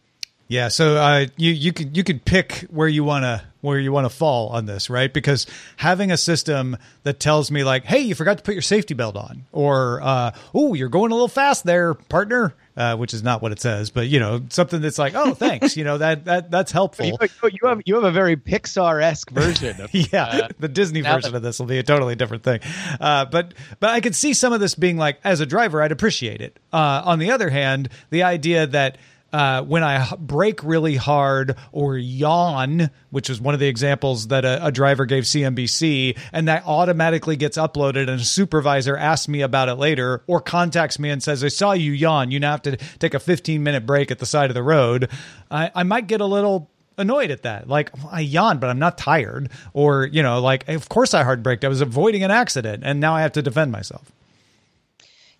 Yeah, 0.47 0.67
so 0.67 0.97
uh, 0.97 1.25
you 1.37 1.51
you 1.51 1.73
could 1.73 1.97
you 1.97 2.03
could 2.03 2.23
pick 2.23 2.67
where 2.69 2.87
you 2.87 3.03
wanna 3.03 3.43
where 3.61 3.79
you 3.79 3.91
want 3.91 4.05
to 4.05 4.15
fall 4.15 4.49
on 4.49 4.67
this, 4.67 4.91
right? 4.91 5.11
Because 5.11 5.47
having 5.77 6.11
a 6.11 6.17
system 6.17 6.77
that 7.01 7.19
tells 7.19 7.49
me 7.49 7.63
like, 7.63 7.85
"Hey, 7.85 8.01
you 8.01 8.13
forgot 8.13 8.37
to 8.37 8.43
put 8.43 8.53
your 8.53 8.61
safety 8.61 8.93
belt 8.93 9.15
on," 9.15 9.45
or 9.51 10.01
uh, 10.03 10.31
"Oh, 10.53 10.75
you're 10.75 10.89
going 10.89 11.11
a 11.11 11.15
little 11.15 11.27
fast 11.27 11.63
there, 11.63 11.95
partner," 11.95 12.53
uh, 12.77 12.95
which 12.97 13.13
is 13.13 13.23
not 13.23 13.41
what 13.41 13.51
it 13.51 13.59
says, 13.59 13.89
but 13.89 14.07
you 14.07 14.19
know, 14.19 14.41
something 14.49 14.81
that's 14.81 14.97
like, 14.97 15.13
"Oh, 15.15 15.33
thanks," 15.33 15.77
you 15.77 15.83
know 15.83 15.97
that 15.97 16.25
that 16.25 16.51
that's 16.51 16.71
helpful. 16.71 17.05
You, 17.05 17.17
you 17.43 17.67
have 17.67 17.81
you 17.85 17.95
have 17.95 18.03
a 18.03 18.11
very 18.11 18.35
Pixar 18.35 19.01
esque 19.01 19.29
version. 19.31 19.79
Of, 19.81 19.93
yeah, 19.93 20.25
uh, 20.25 20.47
the 20.59 20.67
Disney 20.67 21.01
version 21.01 21.31
that- 21.31 21.37
of 21.37 21.43
this 21.43 21.59
will 21.59 21.65
be 21.67 21.77
a 21.77 21.83
totally 21.83 22.15
different 22.15 22.43
thing. 22.43 22.59
Uh, 22.99 23.25
but 23.25 23.53
but 23.79 23.89
I 23.91 24.01
could 24.01 24.15
see 24.15 24.33
some 24.33 24.53
of 24.53 24.59
this 24.59 24.75
being 24.75 24.97
like, 24.97 25.19
as 25.23 25.39
a 25.39 25.45
driver, 25.45 25.81
I'd 25.81 25.91
appreciate 25.91 26.41
it. 26.41 26.59
Uh, 26.73 27.01
on 27.05 27.19
the 27.19 27.31
other 27.31 27.49
hand, 27.49 27.89
the 28.09 28.23
idea 28.23 28.67
that 28.67 28.97
uh, 29.35 29.61
when 29.63 29.83
I 29.83 30.15
brake 30.17 30.63
really 30.63 30.95
hard 30.95 31.57
or 31.73 31.97
yawn, 31.97 32.89
which 33.09 33.29
is 33.29 33.41
one 33.41 33.53
of 33.53 33.59
the 33.59 33.67
examples 33.67 34.29
that 34.29 34.45
a, 34.45 34.67
a, 34.67 34.71
driver 34.71 35.05
gave 35.05 35.25
CNBC, 35.25 36.17
and 36.31 36.47
that 36.47 36.63
automatically 36.65 37.35
gets 37.35 37.57
uploaded, 37.57 38.03
and 38.03 38.21
a 38.21 38.23
supervisor 38.23 38.95
asks 38.95 39.27
me 39.27 39.41
about 39.41 39.67
it 39.67 39.73
later 39.73 40.23
or 40.25 40.39
contacts 40.39 40.99
me 40.99 41.09
and 41.09 41.21
says, 41.21 41.43
I 41.43 41.49
saw 41.49 41.73
you 41.73 41.91
yawn. 41.91 42.31
You 42.31 42.39
now 42.39 42.51
have 42.51 42.61
to 42.61 42.77
take 42.77 43.13
a 43.13 43.19
15 43.19 43.61
minute 43.61 43.85
break 43.85 44.09
at 44.09 44.19
the 44.19 44.25
side 44.25 44.49
of 44.49 44.53
the 44.53 44.63
road. 44.63 45.09
I, 45.51 45.69
I 45.75 45.83
might 45.83 46.07
get 46.07 46.21
a 46.21 46.25
little 46.25 46.71
annoyed 46.97 47.29
at 47.29 47.41
that. 47.41 47.67
Like 47.67 47.91
I 48.09 48.21
yawned, 48.21 48.61
but 48.61 48.69
I'm 48.69 48.79
not 48.79 48.97
tired. 48.97 49.49
Or, 49.73 50.05
you 50.05 50.23
know, 50.23 50.39
like, 50.39 50.69
of 50.69 50.87
course 50.87 51.13
I 51.13 51.23
hard. 51.23 51.45
I 51.45 51.67
was 51.67 51.81
avoiding 51.81 52.23
an 52.23 52.31
accident 52.31 52.83
and 52.85 53.01
now 53.01 53.13
I 53.13 53.21
have 53.23 53.33
to 53.33 53.41
defend 53.41 53.73
myself. 53.73 54.13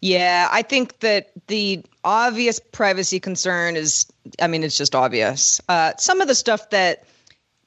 Yeah, 0.05 0.47
I 0.51 0.61
think 0.61 0.99
that 0.99 1.31
the 1.47 1.83
obvious 2.03 2.59
privacy 2.59 3.19
concern 3.19 3.75
is, 3.75 4.05
I 4.39 4.45
mean, 4.45 4.63
it's 4.63 4.77
just 4.77 4.93
obvious. 4.93 5.59
Uh, 5.67 5.93
some 5.97 6.21
of 6.21 6.27
the 6.27 6.35
stuff 6.35 6.69
that 6.69 7.05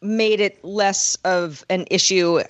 made 0.00 0.40
it 0.40 0.62
less 0.64 1.16
of 1.24 1.64
an 1.70 1.86
issue 1.90 2.40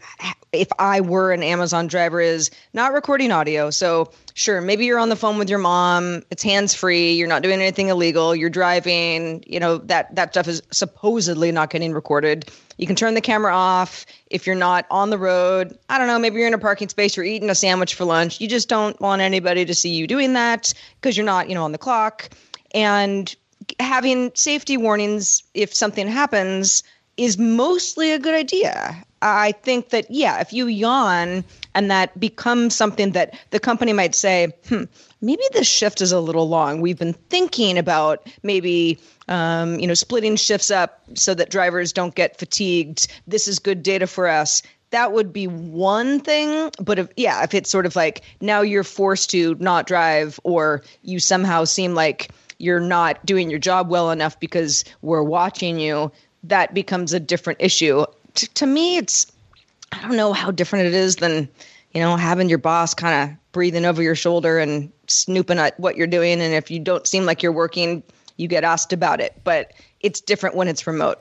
if 0.52 0.68
I 0.78 1.00
were 1.00 1.32
an 1.32 1.42
Amazon 1.42 1.86
driver 1.86 2.20
is 2.20 2.50
not 2.72 2.92
recording 2.92 3.32
audio. 3.32 3.70
So, 3.70 4.10
sure, 4.34 4.60
maybe 4.60 4.86
you're 4.86 4.98
on 4.98 5.08
the 5.08 5.16
phone 5.16 5.38
with 5.38 5.48
your 5.48 5.58
mom, 5.58 6.22
it's 6.30 6.42
hands-free, 6.42 7.12
you're 7.12 7.28
not 7.28 7.42
doing 7.42 7.60
anything 7.60 7.88
illegal, 7.88 8.34
you're 8.34 8.50
driving, 8.50 9.44
you 9.46 9.60
know, 9.60 9.78
that 9.78 10.14
that 10.14 10.32
stuff 10.32 10.48
is 10.48 10.62
supposedly 10.70 11.52
not 11.52 11.70
getting 11.70 11.92
recorded. 11.92 12.50
You 12.76 12.86
can 12.86 12.96
turn 12.96 13.14
the 13.14 13.20
camera 13.20 13.54
off 13.54 14.06
if 14.28 14.46
you're 14.46 14.56
not 14.56 14.86
on 14.90 15.10
the 15.10 15.18
road. 15.18 15.76
I 15.88 15.98
don't 15.98 16.06
know, 16.06 16.18
maybe 16.18 16.38
you're 16.38 16.48
in 16.48 16.54
a 16.54 16.58
parking 16.58 16.88
space, 16.88 17.16
you're 17.16 17.26
eating 17.26 17.50
a 17.50 17.54
sandwich 17.54 17.94
for 17.94 18.04
lunch. 18.04 18.40
You 18.40 18.48
just 18.48 18.68
don't 18.68 18.98
want 19.00 19.20
anybody 19.20 19.64
to 19.64 19.74
see 19.74 19.90
you 19.90 20.06
doing 20.06 20.34
that 20.34 20.72
because 21.00 21.16
you're 21.16 21.26
not, 21.26 21.48
you 21.48 21.54
know, 21.54 21.64
on 21.64 21.72
the 21.72 21.78
clock. 21.78 22.30
And 22.74 23.34
having 23.80 24.30
safety 24.34 24.76
warnings 24.76 25.42
if 25.54 25.74
something 25.74 26.06
happens 26.06 26.82
is 27.18 27.36
mostly 27.36 28.12
a 28.12 28.18
good 28.18 28.34
idea. 28.34 29.04
I 29.20 29.52
think 29.52 29.90
that, 29.90 30.10
yeah, 30.10 30.40
if 30.40 30.52
you 30.52 30.68
yawn 30.68 31.44
and 31.74 31.90
that 31.90 32.18
becomes 32.18 32.76
something 32.76 33.12
that 33.12 33.36
the 33.50 33.58
company 33.58 33.92
might 33.92 34.14
say, 34.14 34.52
hmm, 34.68 34.84
maybe 35.20 35.42
this 35.52 35.66
shift 35.66 36.00
is 36.00 36.12
a 36.12 36.20
little 36.20 36.48
long. 36.48 36.80
We've 36.80 36.98
been 36.98 37.14
thinking 37.14 37.78
about 37.78 38.28
maybe, 38.44 39.00
um, 39.26 39.80
you 39.80 39.88
know, 39.88 39.94
splitting 39.94 40.36
shifts 40.36 40.70
up 40.70 41.02
so 41.14 41.34
that 41.34 41.50
drivers 41.50 41.92
don't 41.92 42.14
get 42.14 42.38
fatigued. 42.38 43.08
This 43.26 43.48
is 43.48 43.58
good 43.58 43.82
data 43.82 44.06
for 44.06 44.28
us. 44.28 44.62
That 44.90 45.12
would 45.12 45.32
be 45.32 45.48
one 45.48 46.20
thing. 46.20 46.70
But 46.80 47.00
if, 47.00 47.08
yeah, 47.16 47.42
if 47.42 47.54
it's 47.54 47.70
sort 47.70 47.86
of 47.86 47.96
like 47.96 48.22
now 48.40 48.60
you're 48.60 48.84
forced 48.84 49.30
to 49.30 49.56
not 49.56 49.88
drive 49.88 50.38
or 50.44 50.84
you 51.02 51.18
somehow 51.18 51.64
seem 51.64 51.94
like 51.94 52.30
you're 52.58 52.80
not 52.80 53.24
doing 53.26 53.50
your 53.50 53.58
job 53.58 53.88
well 53.88 54.10
enough 54.10 54.38
because 54.40 54.84
we're 55.02 55.22
watching 55.22 55.78
you, 55.78 56.10
that 56.44 56.74
becomes 56.74 57.12
a 57.12 57.20
different 57.20 57.60
issue. 57.60 58.04
T- 58.34 58.46
to 58.54 58.66
me, 58.66 58.96
it's 58.96 59.30
I 59.92 60.02
don't 60.02 60.16
know 60.16 60.32
how 60.32 60.50
different 60.50 60.86
it 60.86 60.94
is 60.94 61.16
than 61.16 61.48
you 61.92 62.00
know 62.00 62.16
having 62.16 62.48
your 62.48 62.58
boss 62.58 62.94
kind 62.94 63.30
of 63.30 63.52
breathing 63.52 63.84
over 63.84 64.02
your 64.02 64.14
shoulder 64.14 64.58
and 64.58 64.92
snooping 65.06 65.58
at 65.58 65.78
what 65.80 65.96
you're 65.96 66.06
doing, 66.06 66.40
and 66.40 66.54
if 66.54 66.70
you 66.70 66.78
don't 66.78 67.06
seem 67.06 67.24
like 67.24 67.42
you're 67.42 67.52
working, 67.52 68.02
you 68.36 68.48
get 68.48 68.64
asked 68.64 68.92
about 68.92 69.20
it. 69.20 69.40
But 69.44 69.72
it's 70.00 70.20
different 70.20 70.54
when 70.56 70.68
it's 70.68 70.86
remote. 70.86 71.18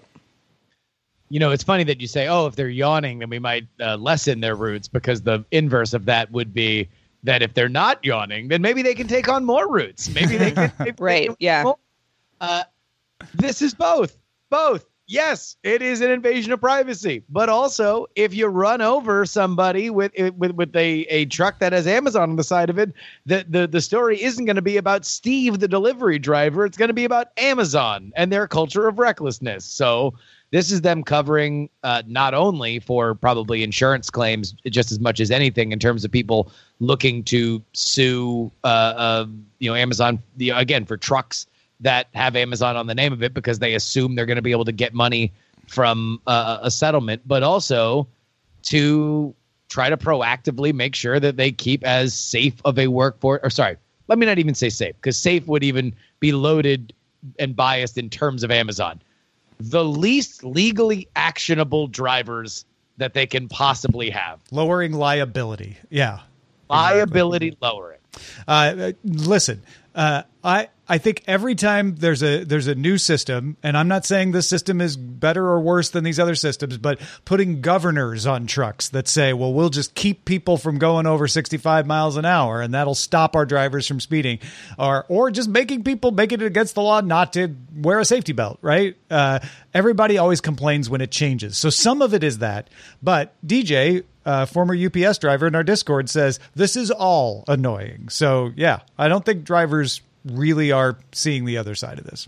You 1.29 1.39
know, 1.39 1.51
it's 1.51 1.63
funny 1.63 1.83
that 1.85 1.99
you 1.99 2.07
say, 2.07 2.27
"Oh, 2.27 2.45
if 2.47 2.55
they're 2.55 2.69
yawning, 2.69 3.19
then 3.19 3.29
we 3.29 3.39
might 3.39 3.67
uh, 3.81 3.97
lessen 3.97 4.39
their 4.39 4.55
routes 4.55 4.87
because 4.87 5.21
the 5.21 5.43
inverse 5.51 5.93
of 5.93 6.05
that 6.05 6.31
would 6.31 6.53
be 6.53 6.87
that 7.23 7.41
if 7.41 7.53
they're 7.53 7.69
not 7.69 8.03
yawning, 8.03 8.47
then 8.47 8.61
maybe 8.61 8.81
they 8.81 8.95
can 8.95 9.07
take 9.07 9.27
on 9.27 9.43
more 9.43 9.67
routes. 9.69 10.13
Maybe 10.13 10.37
they 10.37 10.51
can. 10.51 10.71
right? 10.79 10.95
they 10.99 11.25
can 11.25 11.35
yeah. 11.39 11.71
Uh, 12.39 12.63
this 13.33 13.61
is 13.61 13.73
both. 13.73 14.17
Both. 14.49 14.85
Yes, 15.09 15.55
it 15.63 15.81
is 15.81 16.01
an 16.01 16.11
invasion 16.11 16.51
of 16.51 16.59
privacy, 16.59 17.23
but 17.29 17.47
also 17.47 18.07
if 18.15 18.33
you 18.33 18.47
run 18.47 18.81
over 18.81 19.25
somebody 19.25 19.89
with 19.89 20.11
with 20.35 20.51
with 20.51 20.75
a, 20.75 21.03
a 21.03 21.25
truck 21.25 21.59
that 21.59 21.71
has 21.71 21.87
Amazon 21.87 22.31
on 22.31 22.35
the 22.35 22.43
side 22.43 22.69
of 22.69 22.77
it, 22.77 22.91
the 23.25 23.45
the, 23.47 23.67
the 23.67 23.79
story 23.79 24.21
isn't 24.21 24.43
going 24.43 24.57
to 24.57 24.61
be 24.61 24.75
about 24.75 25.05
Steve 25.05 25.59
the 25.59 25.67
delivery 25.67 26.19
driver. 26.19 26.65
It's 26.65 26.77
going 26.77 26.89
to 26.89 26.93
be 26.93 27.05
about 27.05 27.27
Amazon 27.37 28.11
and 28.17 28.33
their 28.33 28.49
culture 28.49 28.85
of 28.85 28.99
recklessness. 28.99 29.63
So 29.63 30.13
this 30.51 30.71
is 30.71 30.81
them 30.81 31.05
covering 31.05 31.69
uh, 31.83 32.03
not 32.05 32.33
only 32.33 32.79
for 32.79 33.15
probably 33.15 33.63
insurance 33.63 34.09
claims 34.09 34.55
just 34.69 34.91
as 34.91 34.99
much 34.99 35.21
as 35.21 35.31
anything 35.31 35.71
in 35.71 35.79
terms 35.79 36.03
of 36.03 36.11
people 36.11 36.51
looking 36.79 37.23
to 37.25 37.63
sue 37.71 38.51
uh, 38.65 38.67
uh, 38.67 39.25
you 39.59 39.69
know 39.69 39.75
Amazon 39.75 40.21
the, 40.35 40.49
again 40.49 40.85
for 40.85 40.97
trucks 40.97 41.47
that 41.79 42.07
have 42.13 42.35
Amazon 42.35 42.75
on 42.75 42.87
the 42.87 42.95
name 42.95 43.13
of 43.13 43.23
it 43.23 43.33
because 43.33 43.59
they 43.59 43.75
assume 43.75 44.15
they're 44.15 44.25
going 44.25 44.37
to 44.37 44.41
be 44.41 44.51
able 44.51 44.65
to 44.65 44.71
get 44.71 44.93
money 44.93 45.31
from 45.67 46.21
uh, 46.27 46.59
a 46.61 46.71
settlement, 46.71 47.21
but 47.25 47.43
also 47.43 48.07
to 48.63 49.35
try 49.69 49.89
to 49.89 49.97
proactively 49.97 50.73
make 50.73 50.95
sure 50.95 51.19
that 51.19 51.37
they 51.37 51.51
keep 51.51 51.83
as 51.85 52.13
safe 52.13 52.55
of 52.65 52.79
a 52.79 52.87
workforce. 52.87 53.41
Or 53.43 53.49
sorry, 53.49 53.77
let 54.07 54.17
me 54.17 54.25
not 54.25 54.39
even 54.39 54.55
say 54.55 54.69
safe 54.69 54.95
because 54.95 55.17
safe 55.17 55.45
would 55.47 55.63
even 55.63 55.93
be 56.19 56.31
loaded 56.31 56.93
and 57.37 57.55
biased 57.55 57.97
in 57.97 58.09
terms 58.09 58.43
of 58.43 58.51
Amazon. 58.51 59.01
The 59.59 59.83
least 59.83 60.43
legally 60.43 61.07
actionable 61.15 61.87
drivers 61.87 62.65
that 62.97 63.13
they 63.13 63.25
can 63.25 63.47
possibly 63.47 64.09
have. 64.09 64.39
Lowering 64.51 64.93
liability. 64.93 65.77
Yeah. 65.89 66.19
Liability 66.69 67.47
exactly. 67.47 67.67
lowering. 67.67 67.99
Uh, 68.47 68.91
listen, 69.03 69.61
uh, 69.97 70.21
I 70.43 70.69
I 70.87 70.99
think 70.99 71.23
every 71.25 71.55
time 71.55 71.95
there's 71.95 72.21
a 72.21 72.43
there's 72.43 72.67
a 72.67 72.75
new 72.75 72.99
system, 72.99 73.57
and 73.63 73.75
I'm 73.75 73.87
not 73.87 74.05
saying 74.05 74.31
this 74.31 74.47
system 74.47 74.79
is 74.79 74.95
better 74.95 75.43
or 75.43 75.59
worse 75.59 75.89
than 75.89 76.03
these 76.03 76.19
other 76.19 76.35
systems, 76.35 76.77
but 76.77 76.99
putting 77.25 77.61
governors 77.61 78.27
on 78.27 78.45
trucks 78.45 78.89
that 78.89 79.07
say, 79.07 79.33
well, 79.33 79.51
we'll 79.51 79.71
just 79.71 79.95
keep 79.95 80.23
people 80.23 80.55
from 80.55 80.77
going 80.77 81.07
over 81.07 81.27
65 81.27 81.87
miles 81.87 82.15
an 82.15 82.25
hour, 82.25 82.61
and 82.61 82.75
that'll 82.75 82.95
stop 82.95 83.35
our 83.35 83.45
drivers 83.45 83.87
from 83.87 83.99
speeding, 83.99 84.37
or 84.77 85.03
or 85.09 85.31
just 85.31 85.49
making 85.49 85.83
people 85.83 86.11
making 86.11 86.41
it 86.41 86.45
against 86.45 86.75
the 86.75 86.81
law 86.83 87.01
not 87.01 87.33
to 87.33 87.55
wear 87.75 87.99
a 87.99 88.05
safety 88.05 88.33
belt, 88.33 88.59
right? 88.61 88.95
Uh, 89.09 89.39
everybody 89.73 90.19
always 90.19 90.41
complains 90.41 90.91
when 90.91 91.01
it 91.01 91.09
changes, 91.09 91.57
so 91.57 91.71
some 91.71 92.03
of 92.03 92.13
it 92.13 92.23
is 92.23 92.37
that. 92.37 92.69
But 93.01 93.33
DJ, 93.45 94.03
uh, 94.27 94.45
former 94.45 94.75
UPS 94.75 95.17
driver 95.19 95.47
in 95.47 95.55
our 95.55 95.63
Discord 95.63 96.09
says 96.09 96.41
this 96.53 96.75
is 96.75 96.91
all 96.91 97.45
annoying. 97.47 98.09
So 98.09 98.51
yeah, 98.55 98.81
I 98.97 99.07
don't 99.07 99.23
think 99.25 99.45
drivers 99.45 100.01
really 100.25 100.73
are 100.73 100.97
seeing 101.13 101.45
the 101.45 101.57
other 101.57 101.73
side 101.73 101.97
of 101.97 102.03
this. 102.05 102.27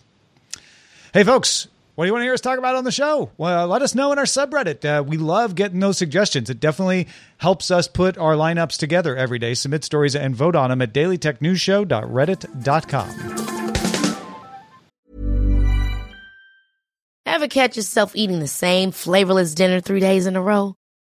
Hey, 1.14 1.26
folks, 1.26 1.68
what 1.96 2.06
do 2.06 2.08
you 2.08 2.14
want 2.14 2.22
to 2.22 2.28
hear 2.28 2.34
us 2.34 2.40
talk 2.40 2.58
about 2.58 2.78
on 2.78 2.86
the 2.86 2.94
show? 2.94 3.32
Well, 3.38 3.68
let 3.68 3.82
us 3.82 3.94
know 3.94 4.14
in 4.14 4.20
our 4.20 4.24
subreddit. 4.24 4.86
Uh, 4.86 5.04
we 5.04 5.18
love 5.18 5.56
getting 5.56 5.82
those 5.82 5.98
suggestions. 5.98 6.50
It 6.50 6.62
definitely 6.62 7.10
helps 7.38 7.70
us 7.70 7.90
put 7.90 8.18
our 8.18 8.36
lineups 8.36 8.78
together 8.78 9.18
every 9.18 9.38
day. 9.38 9.54
Submit 9.54 9.84
stories 9.84 10.16
and 10.16 10.34
vote 10.34 10.56
on 10.56 10.70
them 10.70 10.82
at 10.82 10.94
dailytechnewsshow.reddit.com. 10.94 13.36
Ever 17.26 17.50
catch 17.50 17.76
yourself 17.76 18.16
eating 18.16 18.40
the 18.40 18.48
same 18.48 18.92
flavorless 18.92 19.54
dinner 19.54 19.82
three 19.82 20.00
days 20.00 20.26
in 20.26 20.38
a 20.38 20.42
row? 20.42 20.79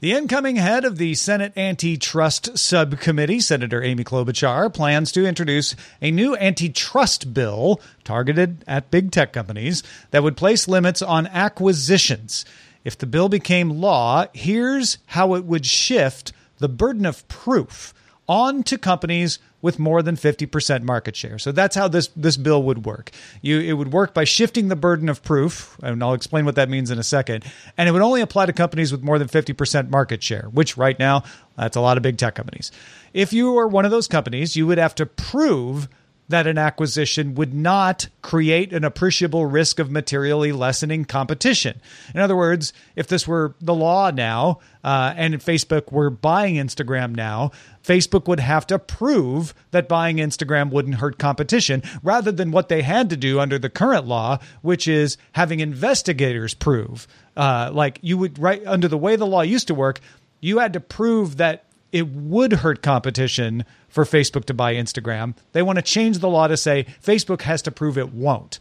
The 0.00 0.12
incoming 0.12 0.56
head 0.56 0.84
of 0.84 0.98
the 0.98 1.14
Senate 1.14 1.52
Antitrust 1.56 2.58
Subcommittee, 2.58 3.40
Senator 3.40 3.82
Amy 3.82 4.04
Klobuchar, 4.04 4.72
plans 4.72 5.12
to 5.12 5.26
introduce 5.26 5.76
a 6.00 6.10
new 6.10 6.36
antitrust 6.36 7.32
bill 7.32 7.80
targeted 8.04 8.64
at 8.66 8.90
big 8.90 9.10
tech 9.10 9.32
companies 9.32 9.82
that 10.10 10.22
would 10.22 10.36
place 10.36 10.66
limits 10.66 11.02
on 11.02 11.26
acquisitions. 11.28 12.44
If 12.84 12.98
the 12.98 13.06
bill 13.06 13.28
became 13.28 13.70
law, 13.70 14.26
here's 14.32 14.98
how 15.06 15.34
it 15.34 15.44
would 15.44 15.66
shift 15.66 16.32
the 16.58 16.68
burden 16.68 17.06
of 17.06 17.26
proof 17.28 17.94
on 18.28 18.62
to 18.64 18.78
companies 18.78 19.38
with 19.60 19.78
more 19.78 20.02
than 20.02 20.16
50% 20.16 20.82
market 20.82 21.14
share. 21.14 21.38
So 21.38 21.52
that's 21.52 21.76
how 21.76 21.88
this 21.88 22.08
this 22.16 22.36
bill 22.36 22.62
would 22.64 22.84
work. 22.84 23.10
You 23.40 23.60
it 23.60 23.74
would 23.74 23.92
work 23.92 24.14
by 24.14 24.24
shifting 24.24 24.68
the 24.68 24.76
burden 24.76 25.08
of 25.08 25.22
proof, 25.22 25.78
and 25.82 26.02
I'll 26.02 26.14
explain 26.14 26.44
what 26.44 26.56
that 26.56 26.68
means 26.68 26.90
in 26.90 26.98
a 26.98 27.04
second. 27.04 27.44
And 27.78 27.88
it 27.88 27.92
would 27.92 28.02
only 28.02 28.20
apply 28.20 28.46
to 28.46 28.52
companies 28.52 28.92
with 28.92 29.02
more 29.02 29.18
than 29.18 29.28
50% 29.28 29.90
market 29.90 30.22
share, 30.22 30.48
which 30.52 30.76
right 30.76 30.98
now 30.98 31.24
that's 31.56 31.76
a 31.76 31.80
lot 31.80 31.96
of 31.96 32.02
big 32.02 32.18
tech 32.18 32.34
companies. 32.34 32.72
If 33.12 33.32
you 33.32 33.52
were 33.52 33.68
one 33.68 33.84
of 33.84 33.90
those 33.90 34.08
companies, 34.08 34.56
you 34.56 34.66
would 34.66 34.78
have 34.78 34.94
to 34.96 35.06
prove 35.06 35.88
that 36.28 36.46
an 36.46 36.56
acquisition 36.56 37.34
would 37.34 37.52
not 37.52 38.08
create 38.22 38.72
an 38.72 38.84
appreciable 38.84 39.44
risk 39.44 39.78
of 39.78 39.90
materially 39.90 40.52
lessening 40.52 41.04
competition. 41.04 41.80
In 42.14 42.20
other 42.20 42.36
words, 42.36 42.72
if 42.96 43.06
this 43.06 43.26
were 43.26 43.54
the 43.60 43.74
law 43.74 44.10
now 44.10 44.60
uh, 44.82 45.12
and 45.16 45.34
Facebook 45.34 45.92
were 45.92 46.10
buying 46.10 46.54
Instagram 46.54 47.14
now, 47.14 47.50
Facebook 47.82 48.28
would 48.28 48.40
have 48.40 48.66
to 48.68 48.78
prove 48.78 49.54
that 49.72 49.88
buying 49.88 50.16
Instagram 50.16 50.70
wouldn't 50.70 50.96
hurt 50.96 51.18
competition 51.18 51.82
rather 52.02 52.32
than 52.32 52.50
what 52.50 52.68
they 52.68 52.82
had 52.82 53.10
to 53.10 53.16
do 53.16 53.40
under 53.40 53.58
the 53.58 53.70
current 53.70 54.06
law, 54.06 54.38
which 54.62 54.88
is 54.88 55.16
having 55.32 55.60
investigators 55.60 56.54
prove. 56.54 57.06
Uh, 57.36 57.70
like 57.72 57.98
you 58.02 58.16
would, 58.16 58.38
right 58.38 58.62
under 58.66 58.88
the 58.88 58.98
way 58.98 59.16
the 59.16 59.26
law 59.26 59.42
used 59.42 59.66
to 59.66 59.74
work, 59.74 60.00
you 60.40 60.58
had 60.58 60.72
to 60.72 60.80
prove 60.80 61.36
that 61.38 61.64
it 61.92 62.08
would 62.08 62.52
hurt 62.54 62.82
competition 62.82 63.64
for 63.88 64.04
Facebook 64.04 64.46
to 64.46 64.54
buy 64.54 64.74
Instagram. 64.74 65.36
They 65.52 65.62
want 65.62 65.76
to 65.76 65.82
change 65.82 66.18
the 66.18 66.28
law 66.28 66.48
to 66.48 66.56
say 66.56 66.86
Facebook 67.02 67.42
has 67.42 67.62
to 67.62 67.70
prove 67.70 67.98
it 67.98 68.12
won't. 68.12 68.58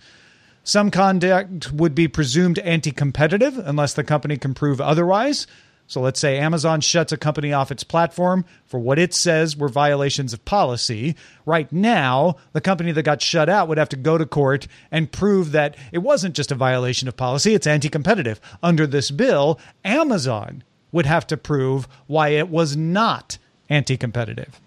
Some 0.63 0.91
conduct 0.91 1.72
would 1.72 1.96
be 1.96 2.08
presumed 2.08 2.60
anti 2.60 2.91
competitive 2.91 3.58
unless 3.58 3.94
the 3.94 4.04
company 4.04 4.38
can 4.38 4.54
prove 4.54 4.80
otherwise. 4.80 5.48
So 5.88 6.00
let's 6.00 6.22
say 6.22 6.38
Amazon 6.38 6.80
shuts 6.80 7.12
a 7.12 7.17
company 7.17 7.52
off 7.52 7.72
its 7.72 7.84
platform 7.84 8.46
for 8.65 8.80
what 8.80 8.98
it 8.98 9.13
says 9.13 9.58
were 9.58 9.67
violations 9.67 10.32
of 10.32 10.46
policy. 10.46 11.17
Right 11.46 11.70
now, 11.74 12.38
the 12.54 12.62
company 12.62 12.94
that 12.94 13.04
got 13.04 13.22
shut 13.22 13.50
out 13.50 13.67
would 13.67 13.78
have 13.78 13.89
to 13.89 13.98
go 13.98 14.17
to 14.17 14.26
court 14.26 14.67
and 14.89 15.12
prove 15.12 15.52
that 15.52 15.76
it 15.91 15.98
wasn't 15.98 16.36
just 16.36 16.52
a 16.52 16.56
violation 16.56 17.10
of 17.10 17.17
policy, 17.17 17.56
it's 17.56 17.67
anti 17.67 17.89
competitive. 17.89 18.39
Under 18.63 18.88
this 18.88 19.12
bill, 19.12 19.60
Amazon 19.84 20.63
would 20.91 21.06
have 21.06 21.27
to 21.27 21.38
prove 21.38 21.88
why 22.08 22.30
it 22.30 22.49
was 22.49 22.75
not 22.75 23.38
anti 23.69 23.97
competitive. 23.97 24.60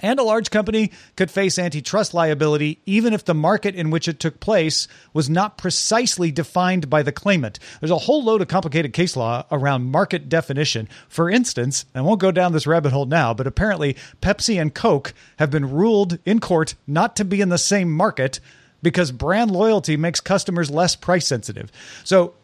And 0.00 0.20
a 0.20 0.24
large 0.24 0.50
company 0.50 0.92
could 1.16 1.30
face 1.30 1.58
antitrust 1.58 2.12
liability 2.12 2.80
even 2.84 3.14
if 3.14 3.24
the 3.24 3.34
market 3.34 3.74
in 3.74 3.90
which 3.90 4.08
it 4.08 4.20
took 4.20 4.40
place 4.40 4.88
was 5.14 5.30
not 5.30 5.56
precisely 5.56 6.30
defined 6.30 6.90
by 6.90 7.02
the 7.02 7.12
claimant. 7.12 7.58
There's 7.80 7.90
a 7.90 7.98
whole 7.98 8.22
load 8.22 8.42
of 8.42 8.48
complicated 8.48 8.92
case 8.92 9.16
law 9.16 9.44
around 9.50 9.90
market 9.90 10.28
definition. 10.28 10.88
For 11.08 11.30
instance, 11.30 11.86
I 11.94 12.02
won't 12.02 12.20
go 12.20 12.30
down 12.30 12.52
this 12.52 12.66
rabbit 12.66 12.92
hole 12.92 13.06
now, 13.06 13.32
but 13.32 13.46
apparently 13.46 13.96
Pepsi 14.20 14.60
and 14.60 14.74
Coke 14.74 15.14
have 15.38 15.50
been 15.50 15.70
ruled 15.70 16.18
in 16.26 16.40
court 16.40 16.74
not 16.86 17.16
to 17.16 17.24
be 17.24 17.40
in 17.40 17.48
the 17.48 17.58
same 17.58 17.90
market 17.90 18.38
because 18.82 19.10
brand 19.12 19.50
loyalty 19.50 19.96
makes 19.96 20.20
customers 20.20 20.70
less 20.70 20.94
price 20.94 21.26
sensitive. 21.26 21.72
So 22.04 22.34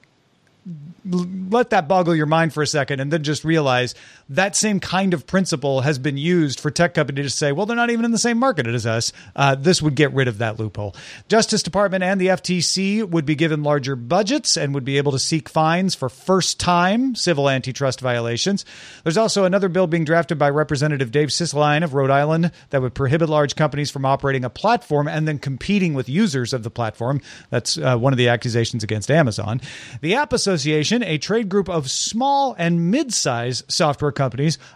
let 1.04 1.70
that 1.70 1.88
boggle 1.88 2.14
your 2.14 2.26
mind 2.26 2.54
for 2.54 2.62
a 2.62 2.66
second 2.66 3.00
and 3.00 3.12
then 3.12 3.22
just 3.22 3.44
realize 3.44 3.94
that 4.34 4.56
same 4.56 4.80
kind 4.80 5.14
of 5.14 5.26
principle 5.26 5.82
has 5.82 5.98
been 5.98 6.16
used 6.16 6.58
for 6.58 6.70
tech 6.70 6.94
companies 6.94 7.26
to 7.26 7.30
say, 7.30 7.52
well, 7.52 7.66
they're 7.66 7.76
not 7.76 7.90
even 7.90 8.04
in 8.04 8.10
the 8.10 8.18
same 8.18 8.38
market 8.38 8.66
as 8.66 8.86
us. 8.86 9.12
Uh, 9.36 9.54
this 9.54 9.82
would 9.82 9.94
get 9.94 10.12
rid 10.12 10.28
of 10.28 10.38
that 10.38 10.58
loophole. 10.58 10.96
Justice 11.28 11.62
Department 11.62 12.02
and 12.02 12.20
the 12.20 12.28
FTC 12.28 13.08
would 13.08 13.26
be 13.26 13.34
given 13.34 13.62
larger 13.62 13.94
budgets 13.94 14.56
and 14.56 14.74
would 14.74 14.84
be 14.84 14.96
able 14.96 15.12
to 15.12 15.18
seek 15.18 15.48
fines 15.48 15.94
for 15.94 16.08
first 16.08 16.58
time 16.58 17.14
civil 17.14 17.48
antitrust 17.48 18.00
violations. 18.00 18.64
There's 19.04 19.18
also 19.18 19.44
another 19.44 19.68
bill 19.68 19.86
being 19.86 20.04
drafted 20.04 20.38
by 20.38 20.50
Representative 20.50 21.10
Dave 21.10 21.28
Cicilline 21.28 21.84
of 21.84 21.94
Rhode 21.94 22.10
Island 22.10 22.52
that 22.70 22.80
would 22.80 22.94
prohibit 22.94 23.28
large 23.28 23.54
companies 23.54 23.90
from 23.90 24.04
operating 24.04 24.44
a 24.44 24.50
platform 24.50 25.08
and 25.08 25.28
then 25.28 25.38
competing 25.38 25.94
with 25.94 26.08
users 26.08 26.52
of 26.52 26.62
the 26.62 26.70
platform. 26.70 27.20
That's 27.50 27.76
uh, 27.76 27.98
one 27.98 28.12
of 28.12 28.16
the 28.16 28.28
accusations 28.28 28.82
against 28.82 29.10
Amazon. 29.10 29.60
The 30.00 30.14
App 30.14 30.32
Association, 30.32 31.02
a 31.02 31.18
trade 31.18 31.48
group 31.48 31.68
of 31.68 31.90
small 31.90 32.54
and 32.58 32.90
mid 32.90 33.12
sized 33.12 33.70
software 33.70 34.12
companies, 34.12 34.21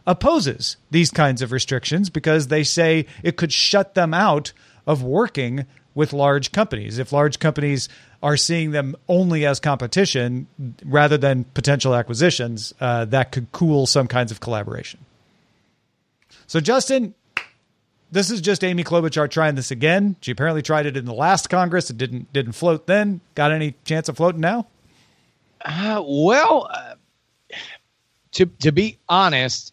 opposes 0.06 0.76
these 0.90 1.10
kinds 1.10 1.42
of 1.42 1.52
restrictions 1.52 2.10
because 2.10 2.48
they 2.48 2.64
say 2.64 3.06
it 3.22 3.36
could 3.36 3.52
shut 3.52 3.94
them 3.94 4.14
out 4.14 4.52
of 4.86 5.02
working 5.02 5.66
with 5.94 6.12
large 6.12 6.52
companies. 6.52 6.98
If 6.98 7.12
large 7.12 7.38
companies 7.38 7.88
are 8.22 8.36
seeing 8.36 8.70
them 8.70 8.96
only 9.08 9.46
as 9.46 9.60
competition 9.60 10.46
rather 10.84 11.16
than 11.16 11.44
potential 11.44 11.94
acquisitions, 11.94 12.74
uh, 12.80 13.06
that 13.06 13.32
could 13.32 13.50
cool 13.52 13.86
some 13.86 14.06
kinds 14.06 14.30
of 14.30 14.40
collaboration. 14.40 15.00
So, 16.46 16.60
Justin, 16.60 17.14
this 18.12 18.30
is 18.30 18.40
just 18.40 18.62
Amy 18.62 18.84
Klobuchar 18.84 19.30
trying 19.30 19.54
this 19.54 19.70
again. 19.70 20.16
She 20.20 20.30
apparently 20.32 20.62
tried 20.62 20.86
it 20.86 20.96
in 20.96 21.04
the 21.04 21.14
last 21.14 21.50
Congress. 21.50 21.90
It 21.90 21.98
didn't 21.98 22.32
didn't 22.32 22.52
float 22.52 22.86
then. 22.86 23.20
Got 23.34 23.52
any 23.52 23.74
chance 23.84 24.08
of 24.08 24.16
floating 24.16 24.40
now? 24.40 24.66
Uh, 25.64 26.02
well, 26.06 26.68
uh, 26.72 26.94
to 28.32 28.46
to 28.46 28.72
be 28.72 28.98
honest, 29.08 29.72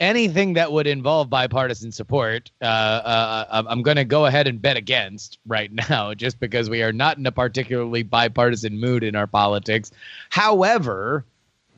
anything 0.00 0.54
that 0.54 0.72
would 0.72 0.86
involve 0.86 1.30
bipartisan 1.30 1.92
support, 1.92 2.50
uh, 2.60 2.64
uh, 2.64 3.62
I'm 3.68 3.82
going 3.82 3.96
to 3.96 4.04
go 4.04 4.26
ahead 4.26 4.46
and 4.46 4.60
bet 4.60 4.76
against 4.76 5.38
right 5.46 5.72
now, 5.88 6.14
just 6.14 6.40
because 6.40 6.68
we 6.68 6.82
are 6.82 6.92
not 6.92 7.18
in 7.18 7.26
a 7.26 7.32
particularly 7.32 8.02
bipartisan 8.02 8.78
mood 8.78 9.02
in 9.02 9.16
our 9.16 9.26
politics. 9.26 9.90
However, 10.30 11.24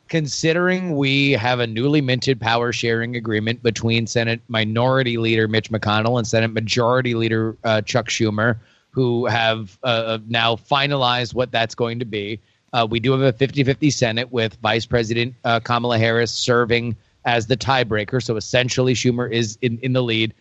considering 0.09 0.97
we 0.97 1.33
have 1.33 1.61
a 1.61 1.67
newly 1.67 2.01
minted 2.01 2.41
power 2.41 2.73
sharing 2.73 3.17
agreement 3.17 3.63
between 3.63 4.07
Senate 4.07 4.41
Minority 4.49 5.19
Leader 5.19 5.49
Mitch 5.49 5.71
McConnell 5.71 6.19
and 6.19 6.27
Senate 6.27 6.53
Majority 6.53 7.15
Leader 7.15 7.57
uh, 7.65 7.83
Chuck 7.83 8.09
Schumer, 8.09 8.59
who 8.91 9.27
have 9.27 9.79
uh, 9.83 10.19
now 10.29 10.57
finalized 10.57 11.35
what 11.35 11.51
that's 11.51 11.75
going 11.75 11.99
to 11.99 12.05
be. 12.05 12.41
Uh, 12.77 12.87
we 12.87 13.01
do 13.01 13.11
have 13.13 13.23
a 13.23 13.33
50 13.33 13.65
50 13.65 13.91
Senate 13.91 14.33
with 14.33 14.55
Vice 14.57 14.85
President 14.85 15.35
uh, 15.45 15.59
Kamala 15.59 15.99
Harris 15.99 16.31
serving 16.31 16.95
as 17.25 17.47
the 17.47 17.57
tiebreaker. 17.57 18.23
So 18.23 18.37
essentially, 18.37 18.93
Schumer 18.93 19.33
is 19.33 19.57
in, 19.63 19.79
in 19.79 19.95
the 19.95 20.03
lead. 20.03 20.35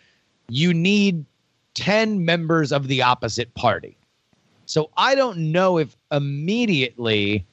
You 0.50 0.74
need 0.74 1.24
10 1.76 2.26
members 2.26 2.74
of 2.74 2.90
the 2.90 3.02
opposite 3.02 3.54
party. 3.54 3.96
So 4.66 4.90
I 4.98 5.16
don't 5.16 5.54
know 5.54 5.78
if 5.78 5.96
immediately 6.12 7.46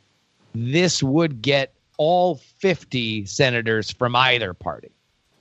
this 0.53 1.01
would 1.01 1.43
get 1.43 1.73
all 1.97 2.37
50 2.59 3.25
senators 3.27 3.93
from 3.93 4.17
either 4.17 4.53
party. 4.53 4.91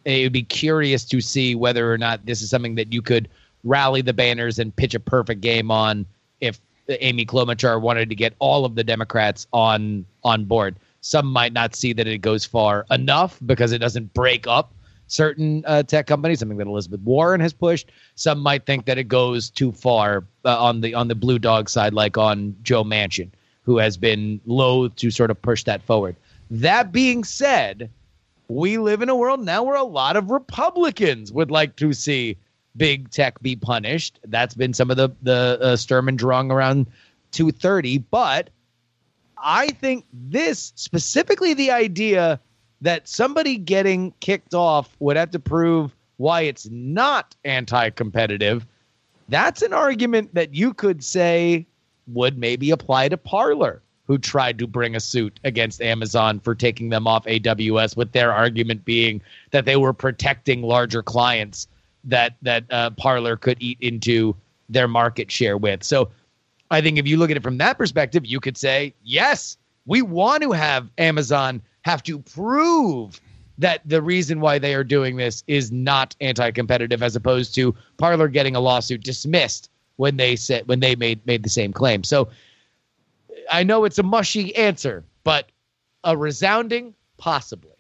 It 0.06 0.22
would 0.22 0.34
be 0.34 0.44
curious 0.44 1.04
to 1.06 1.20
see 1.20 1.56
whether 1.56 1.92
or 1.92 1.98
not 1.98 2.28
this 2.28 2.44
is 2.44 2.52
something 2.52 2.76
that 2.76 2.94
you 2.94 3.02
could 3.02 3.28
rally 3.64 4.02
the 4.02 4.14
banners 4.14 4.60
and 4.60 4.76
pitch 4.76 4.94
a 4.94 5.00
perfect 5.00 5.42
game 5.42 5.72
on 5.72 6.06
if 6.42 6.60
Amy 6.90 7.26
Klobuchar 7.26 7.80
wanted 7.82 8.10
to 8.10 8.16
get 8.16 8.34
all 8.40 8.66
of 8.66 8.76
the 8.76 8.84
Democrats 8.84 9.48
on 9.54 10.06
on 10.24 10.46
board. 10.46 10.78
Some 11.02 11.26
might 11.28 11.54
not 11.54 11.76
see 11.76 11.94
that 11.94 12.08
it 12.08 12.20
goes 12.20 12.46
far 12.46 12.86
enough 12.92 13.40
because 13.46 13.72
it 13.72 13.80
doesn't 13.80 14.14
break 14.14 14.46
up 14.48 14.74
certain 15.12 15.64
uh, 15.68 15.84
tech 15.84 16.08
companies, 16.08 16.40
something 16.40 16.58
that 16.58 16.68
Elizabeth 16.68 17.02
Warren 17.02 17.42
has 17.42 17.54
pushed. 17.54 17.92
Some 18.16 18.40
might 18.40 18.66
think 18.66 18.86
that 18.86 18.98
it 18.98 19.08
goes 19.08 19.50
too 19.50 19.72
far 19.72 20.26
uh, 20.46 20.64
on 20.64 20.82
the 20.82 20.94
on 20.94 21.08
the 21.08 21.16
blue 21.16 21.40
dog 21.40 21.70
side, 21.70 21.94
like 21.94 22.18
on 22.18 22.56
Joe 22.64 22.84
Manchin, 22.84 23.30
who 23.64 23.78
has 23.78 23.98
been 23.98 24.40
loath 24.46 24.96
to 24.98 25.12
sort 25.12 25.32
of 25.32 25.42
push 25.42 25.64
that 25.66 25.84
forward. 25.84 26.16
That 26.50 26.92
being 26.92 27.24
said, 27.24 27.90
we 28.48 28.78
live 28.78 29.02
in 29.02 29.10
a 29.10 29.16
world 29.16 29.44
now 29.44 29.64
where 29.64 29.76
a 29.76 29.84
lot 29.84 30.18
of 30.18 30.30
Republicans 30.30 31.32
would 31.32 31.52
like 31.52 31.76
to 31.78 31.94
see 31.94 32.38
big 32.76 33.10
tech 33.10 33.42
be 33.42 33.56
punished. 33.56 34.20
That's 34.26 34.54
been 34.56 34.74
some 34.74 34.92
of 34.92 34.98
the 34.98 35.10
the 35.22 35.60
uh, 35.62 35.76
Sturm 35.76 36.08
and 36.08 36.18
Drang 36.18 36.52
around 36.52 36.88
230, 37.32 38.00
but 38.00 38.50
I 39.38 39.70
think 39.70 40.06
this 40.14 40.74
specifically 40.76 41.54
the 41.54 41.72
idea 41.72 42.40
that 42.82 43.08
somebody 43.08 43.58
getting 43.58 44.14
kicked 44.20 44.54
off 44.54 44.96
would 45.00 45.18
have 45.18 45.32
to 45.32 45.40
prove 45.40 45.96
why 46.18 46.42
it's 46.42 46.68
not 46.70 47.36
anti-competitive. 47.46 48.66
That's 49.30 49.62
an 49.62 49.74
argument 49.74 50.34
that 50.36 50.54
you 50.54 50.74
could 50.74 51.04
say 51.04 51.66
would 52.08 52.38
maybe 52.38 52.72
apply 52.72 53.10
to 53.10 53.18
Parler 53.18 53.82
who 54.12 54.18
tried 54.18 54.60
to 54.60 54.68
bring 54.68 54.96
a 54.96 55.00
suit 55.00 55.40
against 55.46 55.82
Amazon 55.82 56.40
for 56.40 56.54
taking 56.54 56.90
them 56.90 57.08
off 57.08 57.26
AWS, 57.26 57.96
with 57.96 58.12
their 58.12 58.34
argument 58.34 58.84
being 58.84 59.22
that 59.52 59.64
they 59.64 59.78
were 59.78 59.94
protecting 59.94 60.64
larger 60.64 61.02
clients 61.02 61.68
that 62.04 62.36
that 62.42 62.66
uh, 62.72 62.90
Parler 62.92 63.36
could 63.38 63.58
eat 63.62 63.78
into 63.82 64.36
their 64.70 64.88
market 64.88 65.32
share 65.32 65.58
with. 65.58 65.84
So 65.84 66.10
I 66.72 66.82
think 66.82 66.98
if 66.98 67.06
you 67.06 67.18
look 67.18 67.30
at 67.30 67.38
it 67.38 67.44
from 67.44 67.58
that 67.58 67.78
perspective, 67.78 68.26
you 68.26 68.40
could 68.40 68.58
say, 68.58 68.94
yes, 69.04 69.58
we 69.86 70.02
want 70.02 70.44
to 70.44 70.52
have 70.52 70.90
Amazon 70.98 71.62
have 71.82 72.02
to 72.04 72.20
prove 72.20 73.20
that 73.58 73.82
the 73.86 74.02
reason 74.02 74.40
why 74.40 74.58
they 74.58 74.74
are 74.74 74.84
doing 74.84 75.18
this 75.18 75.44
is 75.48 75.72
not 75.72 76.16
anti-competitive 76.22 77.04
as 77.04 77.16
opposed 77.16 77.54
to 77.56 77.76
Parler 77.98 78.28
getting 78.28 78.56
a 78.56 78.60
lawsuit 78.60 79.04
dismissed 79.04 79.70
when 79.98 80.18
they 80.18 80.36
said 80.36 80.68
when 80.68 80.80
they 80.80 80.96
made 80.96 81.26
made 81.26 81.44
the 81.44 81.50
same 81.50 81.74
claim. 81.74 82.04
So 82.04 82.30
I 83.52 83.64
know 83.64 83.84
it's 83.86 84.00
a 84.00 84.04
mushy 84.04 84.56
answer, 84.56 85.04
but 85.24 85.52
a 86.04 86.18
resounding 86.18 86.96
possibly. 87.18 87.71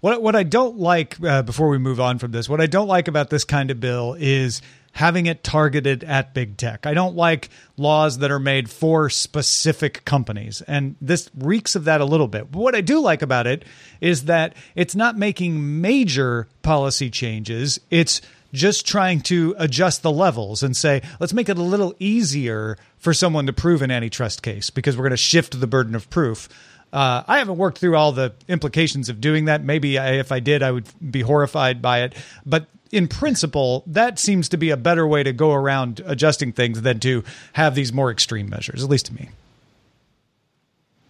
What 0.00 0.22
what 0.22 0.36
I 0.36 0.42
don't 0.42 0.78
like 0.78 1.22
uh, 1.22 1.42
before 1.42 1.68
we 1.68 1.78
move 1.78 2.00
on 2.00 2.18
from 2.18 2.32
this, 2.32 2.48
what 2.48 2.60
I 2.60 2.66
don't 2.66 2.88
like 2.88 3.08
about 3.08 3.30
this 3.30 3.44
kind 3.44 3.70
of 3.70 3.80
bill 3.80 4.16
is 4.18 4.62
having 4.92 5.26
it 5.26 5.44
targeted 5.44 6.02
at 6.04 6.34
big 6.34 6.56
tech. 6.56 6.84
I 6.84 6.94
don't 6.94 7.14
like 7.14 7.48
laws 7.76 8.18
that 8.18 8.30
are 8.30 8.40
made 8.40 8.68
for 8.68 9.08
specific 9.08 10.04
companies, 10.04 10.62
and 10.62 10.96
this 11.00 11.30
reeks 11.38 11.76
of 11.76 11.84
that 11.84 12.00
a 12.00 12.04
little 12.04 12.28
bit. 12.28 12.50
But 12.50 12.58
what 12.58 12.74
I 12.74 12.80
do 12.80 13.00
like 13.00 13.22
about 13.22 13.46
it 13.46 13.64
is 14.00 14.24
that 14.24 14.54
it's 14.74 14.96
not 14.96 15.16
making 15.16 15.80
major 15.80 16.48
policy 16.62 17.08
changes. 17.08 17.80
It's 17.90 18.20
just 18.52 18.86
trying 18.86 19.20
to 19.20 19.54
adjust 19.58 20.02
the 20.02 20.10
levels 20.10 20.62
and 20.62 20.76
say, 20.76 21.02
let's 21.20 21.32
make 21.32 21.48
it 21.48 21.58
a 21.58 21.62
little 21.62 21.94
easier 21.98 22.76
for 22.96 23.14
someone 23.14 23.46
to 23.46 23.52
prove 23.52 23.82
an 23.82 23.90
antitrust 23.90 24.42
case 24.42 24.70
because 24.70 24.96
we're 24.96 25.04
going 25.04 25.10
to 25.10 25.16
shift 25.16 25.60
the 25.60 25.66
burden 25.66 25.94
of 25.94 26.10
proof. 26.10 26.48
Uh, 26.92 27.22
I 27.26 27.38
haven't 27.38 27.56
worked 27.56 27.78
through 27.78 27.96
all 27.96 28.12
the 28.12 28.32
implications 28.48 29.08
of 29.08 29.20
doing 29.20 29.44
that. 29.44 29.62
Maybe 29.62 29.98
I, 29.98 30.14
if 30.14 30.32
I 30.32 30.40
did, 30.40 30.62
I 30.62 30.72
would 30.72 30.86
be 31.10 31.20
horrified 31.20 31.80
by 31.80 32.02
it. 32.02 32.14
But 32.44 32.66
in 32.90 33.06
principle, 33.06 33.84
that 33.86 34.18
seems 34.18 34.48
to 34.48 34.56
be 34.56 34.70
a 34.70 34.76
better 34.76 35.06
way 35.06 35.22
to 35.22 35.32
go 35.32 35.52
around 35.52 36.02
adjusting 36.04 36.52
things 36.52 36.82
than 36.82 36.98
to 37.00 37.22
have 37.52 37.74
these 37.74 37.92
more 37.92 38.10
extreme 38.10 38.48
measures, 38.48 38.82
at 38.82 38.90
least 38.90 39.06
to 39.06 39.14
me. 39.14 39.28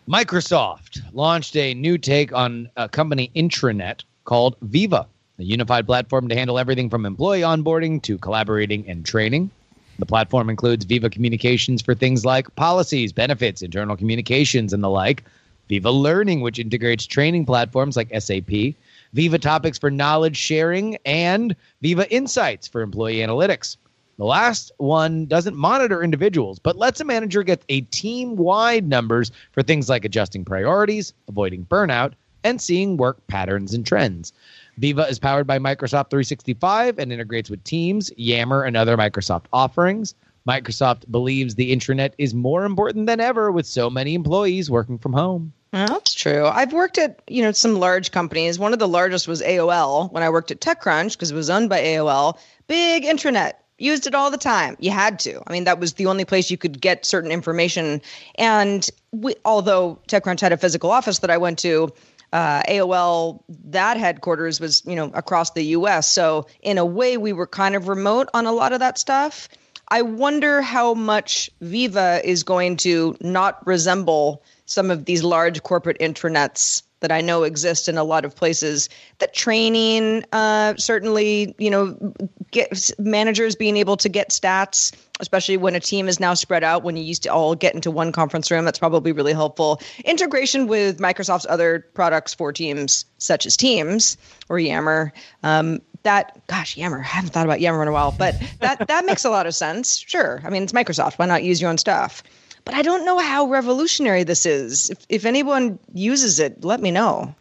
Microsoft 0.06 1.00
launched 1.12 1.56
a 1.56 1.72
new 1.72 1.96
take 1.96 2.32
on 2.32 2.68
a 2.76 2.88
company 2.88 3.30
intranet 3.34 4.02
called 4.24 4.56
Viva, 4.60 5.06
a 5.38 5.42
unified 5.42 5.86
platform 5.86 6.28
to 6.28 6.34
handle 6.34 6.58
everything 6.58 6.90
from 6.90 7.06
employee 7.06 7.40
onboarding 7.40 8.02
to 8.02 8.18
collaborating 8.18 8.88
and 8.88 9.06
training. 9.06 9.50
The 9.98 10.06
platform 10.06 10.50
includes 10.50 10.84
Viva 10.84 11.10
Communications 11.10 11.80
for 11.80 11.94
things 11.94 12.24
like 12.24 12.54
policies, 12.56 13.12
benefits, 13.12 13.62
internal 13.62 13.96
communications, 13.96 14.72
and 14.72 14.82
the 14.82 14.90
like. 14.90 15.24
Viva 15.70 15.92
Learning, 15.92 16.40
which 16.40 16.58
integrates 16.58 17.06
training 17.06 17.46
platforms 17.46 17.96
like 17.96 18.10
SAP. 18.20 18.74
Viva 19.12 19.38
Topics 19.38 19.78
for 19.78 19.88
knowledge 19.88 20.36
sharing, 20.36 20.96
and 21.04 21.54
Viva 21.80 22.12
Insights 22.12 22.66
for 22.66 22.80
employee 22.80 23.18
analytics. 23.18 23.76
The 24.18 24.24
last 24.24 24.72
one 24.78 25.26
doesn't 25.26 25.54
monitor 25.54 26.02
individuals, 26.02 26.58
but 26.58 26.76
lets 26.76 27.00
a 27.00 27.04
manager 27.04 27.44
get 27.44 27.62
a 27.68 27.82
team 27.82 28.34
wide 28.34 28.88
numbers 28.88 29.30
for 29.52 29.62
things 29.62 29.88
like 29.88 30.04
adjusting 30.04 30.44
priorities, 30.44 31.14
avoiding 31.28 31.64
burnout, 31.66 32.14
and 32.42 32.60
seeing 32.60 32.96
work 32.96 33.24
patterns 33.28 33.72
and 33.72 33.86
trends. 33.86 34.32
Viva 34.76 35.02
is 35.02 35.20
powered 35.20 35.46
by 35.46 35.60
Microsoft 35.60 36.10
365 36.10 36.98
and 36.98 37.12
integrates 37.12 37.48
with 37.48 37.62
Teams, 37.62 38.10
Yammer, 38.16 38.64
and 38.64 38.76
other 38.76 38.96
Microsoft 38.96 39.44
offerings. 39.52 40.16
Microsoft 40.48 41.10
believes 41.10 41.54
the 41.54 41.74
intranet 41.74 42.12
is 42.18 42.34
more 42.34 42.64
important 42.64 43.06
than 43.06 43.20
ever 43.20 43.52
with 43.52 43.66
so 43.66 43.90
many 43.90 44.14
employees 44.14 44.70
working 44.70 44.98
from 44.98 45.12
home. 45.12 45.52
That's 45.72 46.14
true. 46.14 46.46
I've 46.46 46.72
worked 46.72 46.98
at 46.98 47.22
you 47.28 47.42
know 47.42 47.52
some 47.52 47.78
large 47.78 48.10
companies. 48.10 48.58
One 48.58 48.72
of 48.72 48.78
the 48.78 48.88
largest 48.88 49.28
was 49.28 49.40
AOL 49.40 50.10
when 50.12 50.22
I 50.22 50.30
worked 50.30 50.50
at 50.50 50.60
TechCrunch 50.60 51.12
because 51.12 51.30
it 51.30 51.36
was 51.36 51.50
owned 51.50 51.68
by 51.68 51.80
AOL. 51.80 52.38
Big 52.66 53.04
intranet 53.04 53.52
used 53.78 54.06
it 54.06 54.14
all 54.14 54.30
the 54.30 54.38
time. 54.38 54.76
You 54.80 54.90
had 54.90 55.18
to. 55.20 55.40
I 55.46 55.52
mean, 55.52 55.64
that 55.64 55.78
was 55.78 55.94
the 55.94 56.06
only 56.06 56.24
place 56.24 56.50
you 56.50 56.58
could 56.58 56.80
get 56.80 57.06
certain 57.06 57.30
information. 57.30 58.02
And 58.34 58.88
we, 59.12 59.34
although 59.44 60.00
TechCrunch 60.08 60.40
had 60.40 60.52
a 60.52 60.56
physical 60.56 60.90
office 60.90 61.20
that 61.20 61.30
I 61.30 61.38
went 61.38 61.58
to, 61.60 61.92
uh, 62.32 62.62
AOL 62.68 63.42
that 63.66 63.96
headquarters 63.96 64.60
was 64.60 64.82
you 64.86 64.94
know 64.94 65.10
across 65.14 65.50
the 65.52 65.62
U.S. 65.62 66.08
So 66.08 66.46
in 66.62 66.78
a 66.78 66.84
way, 66.84 67.16
we 67.16 67.32
were 67.32 67.46
kind 67.46 67.74
of 67.74 67.88
remote 67.88 68.28
on 68.34 68.46
a 68.46 68.52
lot 68.52 68.72
of 68.72 68.80
that 68.80 68.98
stuff. 68.98 69.48
I 69.90 70.02
wonder 70.02 70.62
how 70.62 70.94
much 70.94 71.50
Viva 71.60 72.20
is 72.24 72.42
going 72.42 72.76
to 72.78 73.16
not 73.20 73.66
resemble 73.66 74.42
some 74.66 74.90
of 74.90 75.04
these 75.04 75.24
large 75.24 75.62
corporate 75.62 75.98
intranets 75.98 76.82
that 77.00 77.10
I 77.10 77.22
know 77.22 77.42
exist 77.42 77.88
in 77.88 77.98
a 77.98 78.04
lot 78.04 78.24
of 78.24 78.36
places. 78.36 78.88
That 79.18 79.34
training, 79.34 80.24
uh, 80.32 80.74
certainly, 80.76 81.54
you 81.58 81.70
know, 81.70 82.14
get 82.50 82.90
managers 82.98 83.56
being 83.56 83.76
able 83.78 83.96
to 83.96 84.08
get 84.08 84.30
stats, 84.30 84.94
especially 85.18 85.56
when 85.56 85.74
a 85.74 85.80
team 85.80 86.08
is 86.08 86.20
now 86.20 86.34
spread 86.34 86.62
out. 86.62 86.82
When 86.82 86.96
you 86.96 87.02
used 87.02 87.22
to 87.24 87.30
all 87.30 87.54
get 87.54 87.74
into 87.74 87.90
one 87.90 88.12
conference 88.12 88.50
room, 88.50 88.64
that's 88.64 88.78
probably 88.78 89.12
really 89.12 89.32
helpful. 89.32 89.80
Integration 90.04 90.66
with 90.66 90.98
Microsoft's 90.98 91.46
other 91.48 91.86
products 91.94 92.34
for 92.34 92.52
teams, 92.52 93.06
such 93.18 93.46
as 93.46 93.56
Teams 93.56 94.18
or 94.48 94.58
Yammer. 94.58 95.12
Um, 95.42 95.80
that 96.02 96.40
gosh 96.46 96.76
yammer 96.76 97.00
i 97.00 97.02
haven't 97.02 97.30
thought 97.30 97.44
about 97.44 97.60
yammer 97.60 97.82
in 97.82 97.88
a 97.88 97.92
while 97.92 98.12
but 98.12 98.34
that 98.60 98.86
that 98.88 99.04
makes 99.04 99.24
a 99.24 99.30
lot 99.30 99.46
of 99.46 99.54
sense 99.54 99.98
sure 99.98 100.40
i 100.44 100.50
mean 100.50 100.62
it's 100.62 100.72
microsoft 100.72 101.18
why 101.18 101.26
not 101.26 101.42
use 101.42 101.60
your 101.60 101.70
own 101.70 101.78
stuff 101.78 102.22
but 102.64 102.74
I 102.74 102.82
don't 102.82 103.04
know 103.04 103.18
how 103.18 103.46
revolutionary 103.46 104.24
this 104.24 104.46
is. 104.46 104.90
If, 104.90 104.98
if 105.08 105.24
anyone 105.24 105.78
uses 105.92 106.38
it, 106.38 106.64
let 106.64 106.80
me 106.80 106.90
know. 106.90 107.34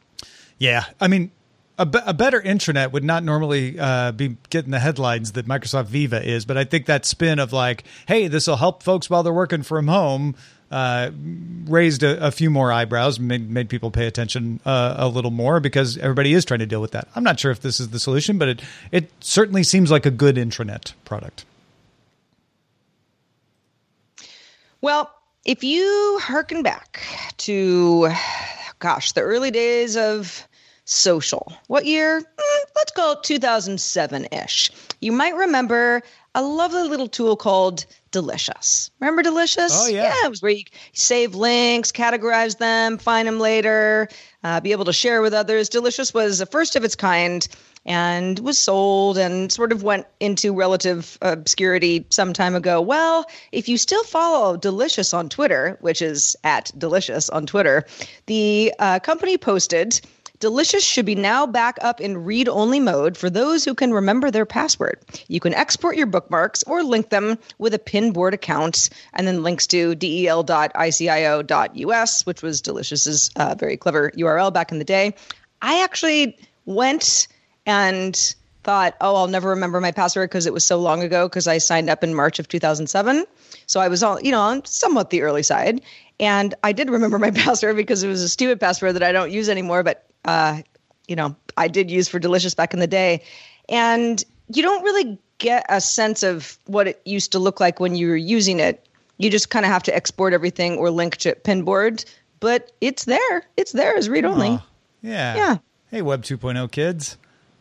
Yeah. 0.58 0.86
I 1.00 1.08
mean, 1.08 1.32
a, 1.78 1.86
be- 1.86 2.00
a 2.06 2.13
better 2.13 2.41
intranet 2.41 2.91
would 2.91 3.04
not 3.04 3.24
normally 3.24 3.80
uh, 3.80 4.12
be 4.12 4.38
getting 4.50 4.72
the 4.72 4.80
headlines 4.80 5.34
that 5.34 5.45
Microsoft 5.45 5.86
Viva 5.86 6.28
is, 6.28 6.45
but 6.45 6.58
I 6.58 6.63
think 6.63 6.86
that 6.88 7.06
spin 7.06 7.39
of 7.39 7.54
like, 7.54 7.84
hey, 8.08 8.28
this 8.28 8.48
will 8.48 8.58
help 8.58 8.84
folks 8.84 9.10
while 9.10 9.24
they're 9.24 9.34
working 9.34 9.63
from 9.63 9.88
home. 9.88 10.36
Uh, 10.71 11.10
raised 11.65 12.03
a, 12.03 12.27
a, 12.27 12.29
few 12.29 12.49
more 12.49 12.71
eyebrows, 12.71 13.19
made, 13.19 13.49
made 13.49 13.69
people 13.69 13.89
pay 13.89 14.05
attention 14.05 14.60
uh, 14.67 14.93
a 14.97 15.08
little 15.08 15.32
more 15.32 15.60
because 15.60 15.97
everybody 15.97 16.32
is 16.32 16.45
trying 16.45 16.60
to 16.60 16.67
deal 16.67 16.79
with 16.79 16.91
that. 16.91 17.08
I'm 17.15 17.23
not 17.23 17.39
sure 17.39 17.49
if 17.49 17.62
this 17.62 17.79
is 17.79 17.89
the 17.89 17.99
solution, 17.99 18.38
but 18.38 18.49
it 18.49 18.62
it 18.91 19.12
certainly 19.19 19.63
seems 19.63 19.89
like 19.89 20.05
a 20.05 20.12
good 20.12 20.36
intranet 20.36 20.93
product. 21.05 21.43
Well, 24.82 25.12
if 25.43 25.63
you 25.63 26.19
hearken 26.21 26.63
back 26.63 27.01
to, 27.38 28.10
gosh, 28.79 29.13
the 29.13 29.21
early 29.21 29.51
days 29.51 29.97
of 29.97 30.47
social, 30.86 31.51
what 31.67 31.86
year? 31.86 32.21
Mm, 32.21 32.63
let's 32.75 32.91
call 32.91 33.13
it 33.13 33.23
2007 33.23 34.27
ish. 34.32 34.71
You 35.01 35.12
might 35.12 35.36
remember 35.36 36.01
a 36.36 36.41
lovely 36.41 36.84
little 36.84 37.08
tool 37.08 37.36
called 37.36 37.86
Delicious. 38.12 38.91
Remember 39.00 39.22
Delicious? 39.22 39.72
Oh, 39.74 39.88
yeah. 39.88 40.04
Yeah, 40.04 40.26
it 40.26 40.30
was 40.30 40.41
where 40.41 40.52
you 40.52 40.63
save 40.93 41.36
links, 41.36 41.91
categorize 41.91 42.58
them, 42.58 42.98
find 42.98 43.28
them 43.28 43.39
later, 43.39 44.10
uh, 44.43 44.60
be 44.60 44.72
able 44.72 44.86
to 44.86 44.93
share 44.93 45.22
with 45.22 45.34
others. 45.34 45.69
Delicious 45.69 46.13
was 46.13 46.39
the 46.39 46.45
first 46.45 46.76
of 46.76 46.84
its 46.84 46.95
kind 46.95 47.48
and 47.86 48.39
was 48.39 48.58
sold 48.58 49.17
and 49.17 49.52
sort 49.52 49.72
of 49.72 49.84
went 49.84 50.06
into 50.19 50.54
relative 50.54 51.17
obscurity 51.22 52.06
some 52.10 52.34
time 52.34 52.56
ago. 52.56 52.82
Well, 52.82 53.26
if 53.52 53.69
you 53.69 53.78
still 53.78 54.04
follow 54.04 54.58
Delicious 54.58 55.13
on 55.13 55.30
Twitter, 55.30 55.78
which 55.82 56.02
is 56.02 56.36
at 56.43 56.72
Delicious 56.78 57.30
on 57.30 57.45
Twitter, 57.45 57.86
the 58.26 58.74
uh, 58.80 59.00
company 59.00 59.38
posted. 59.38 60.02
Delicious 60.39 60.84
should 60.84 61.06
be 61.06 61.15
now 61.15 61.45
back 61.45 61.78
up 61.82 61.99
in 61.99 62.23
read 62.23 62.47
only 62.47 62.80
mode 62.80 63.17
for 63.17 63.30
those 63.30 63.65
who 63.65 63.75
can 63.75 63.93
remember 63.93 64.32
their 64.32 64.45
password. 64.45 64.99
You 65.28 65.41
can 65.41 65.54
export 65.54 65.97
your 65.97 66.06
bookmarks 66.06 66.63
or 66.63 66.82
link 66.82 67.10
them 67.10 67.38
with 67.58 67.73
a 67.73 67.80
pinboard 67.80 68.32
account 68.34 68.89
and 69.13 69.28
then 69.28 69.43
links 69.43 69.67
to 69.67 69.95
del.icio.us, 69.95 70.65
which 72.25 72.41
was 72.41 72.62
Delicious's 72.62 73.32
uh, 73.36 73.56
very 73.56 73.75
clever 73.75 74.12
URL 74.12 74.54
back 74.54 74.71
in 74.71 74.80
the 74.80 74.86
day. 74.86 75.13
I 75.62 75.84
actually 75.84 76.38
went 76.65 77.28
and 77.65 78.36
thought, 78.63 78.95
oh, 79.02 79.15
I'll 79.15 79.28
never 79.28 79.49
remember 79.49 79.82
my 79.82 79.91
password 79.91 80.30
because 80.30 80.45
it 80.45 80.54
was 80.54 80.63
so 80.63 80.80
long 80.80 81.04
ago 81.04 81.28
because 81.28 81.47
I 81.47 81.58
signed 81.58 81.89
up 81.89 82.04
in 82.04 82.13
March 82.13 82.39
of 82.39 82.47
2007. 82.47 83.25
So 83.67 83.80
I 83.80 83.88
was 83.88 84.04
all, 84.04 84.21
you 84.21 84.32
know, 84.32 84.41
on 84.41 84.63
somewhat 84.65 85.10
the 85.10 85.21
early 85.21 85.43
side. 85.43 85.82
And 86.19 86.56
I 86.63 86.71
did 86.71 86.89
remember 86.89 87.19
my 87.19 87.32
password 87.45 87.75
because 87.75 88.04
it 88.04 88.08
was 88.08 88.21
a 88.21 88.30
stupid 88.30 88.60
password 88.60 88.95
that 88.95 89.04
I 89.04 89.12
don't 89.12 89.32
use 89.32 89.49
anymore, 89.49 89.84
but, 89.84 90.09
uh, 90.25 90.62
you 91.08 91.15
know, 91.15 91.36
I 91.58 91.67
did 91.67 91.89
use 91.91 92.08
for 92.08 92.19
Delicious 92.19 92.53
back 92.53 92.73
in 92.73 92.79
the 92.79 92.88
day. 92.88 93.23
And 93.67 94.23
you 94.53 94.63
don't 94.63 94.84
really 94.84 95.19
get 95.38 95.65
a 95.69 95.82
sense 95.82 96.23
of 96.23 96.58
what 96.65 96.88
it 96.88 97.01
used 97.05 97.32
to 97.34 97.39
look 97.39 97.60
like 97.60 97.79
when 97.79 97.95
you 97.95 98.10
were 98.10 98.17
using 98.17 98.60
it. 98.60 98.88
You 99.17 99.29
just 99.29 99.49
kind 99.49 99.65
of 99.65 99.71
have 99.71 99.84
to 99.84 99.95
export 99.95 100.34
everything 100.34 100.77
or 100.77 100.89
link 100.89 101.17
to 101.17 101.36
Pinboard, 101.36 102.05
but 102.39 102.71
it's 102.79 103.05
there. 103.05 103.43
It's 103.58 103.73
there 103.73 103.95
as 103.95 104.08
read 104.08 104.25
only. 104.25 104.49
Oh, 104.49 104.63
yeah. 105.01 105.36
Yeah. 105.36 105.58
Hey, 105.91 106.01
Web 106.01 106.23
2.0 106.23 106.71
kids. 106.71 107.17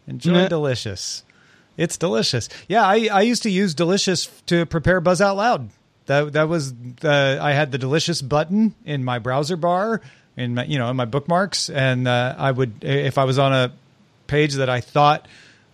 Enjoy 0.06 0.32
mm-hmm. 0.32 0.48
Delicious. 0.48 1.24
It's 1.76 1.96
delicious. 1.96 2.48
Yeah, 2.68 2.84
I, 2.84 3.08
I 3.12 3.20
used 3.22 3.44
to 3.44 3.50
use 3.50 3.74
Delicious 3.74 4.26
to 4.46 4.66
prepare 4.66 5.00
Buzz 5.00 5.20
Out 5.20 5.36
Loud. 5.36 5.70
That 6.06 6.32
that 6.32 6.48
was 6.48 6.74
the 6.74 7.38
I 7.40 7.52
had 7.52 7.70
the 7.70 7.78
Delicious 7.78 8.22
button 8.22 8.74
in 8.84 9.04
my 9.04 9.18
browser 9.18 9.56
bar 9.56 10.00
in 10.38 10.54
my 10.54 10.64
you 10.64 10.78
know 10.78 10.88
in 10.88 10.96
my 10.96 11.04
bookmarks, 11.04 11.68
and 11.68 12.06
uh, 12.06 12.34
I 12.38 12.50
would 12.50 12.82
if 12.82 13.18
I 13.18 13.24
was 13.24 13.38
on 13.38 13.52
a 13.52 13.72
page 14.26 14.54
that 14.54 14.70
I 14.70 14.80
thought 14.80 15.26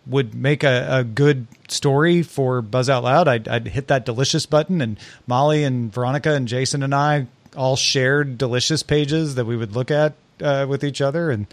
would 0.07 0.35
make 0.35 0.65
a, 0.65 0.99
a 0.99 1.05
good 1.05 1.47
story 1.69 2.23
for 2.23 2.63
Buzz 2.63 2.91
Out 2.91 3.05
Loud, 3.05 3.27
I'd, 3.27 3.49
I'd 3.49 3.69
hit 3.69 3.89
that 3.89 4.05
Delicious 4.05 4.47
button, 4.47 4.81
and 4.81 4.99
Molly 5.27 5.65
and 5.65 5.93
Veronica 5.93 6.33
and 6.33 6.49
Jason 6.49 6.83
and 6.83 6.95
I 6.95 7.27
all 7.57 7.77
shared 7.77 8.37
Delicious 8.39 8.83
pages 8.83 9.37
that 9.37 9.45
we 9.45 9.57
would 9.57 9.75
look 9.75 9.91
at 9.91 10.15
uh, 10.43 10.67
with 10.69 10.83
each 10.83 11.01
other, 11.01 11.31
and 11.31 11.47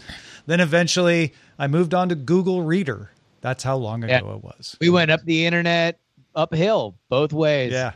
then 0.46 0.60
eventually 0.60 1.34
I 1.58 1.66
moved 1.66 1.94
on 1.94 2.08
to 2.08 2.14
Google 2.14 2.62
Reader. 2.62 3.10
That's 3.42 3.62
how 3.62 3.76
long 3.76 4.04
ago 4.04 4.12
yeah. 4.12 4.34
it 4.34 4.42
was. 4.42 4.76
We 4.80 4.88
went 4.88 5.10
up 5.10 5.22
the 5.24 5.46
internet 5.46 5.98
uphill 6.34 6.94
both 7.08 7.32
ways. 7.32 7.72
Yeah. 7.72 7.92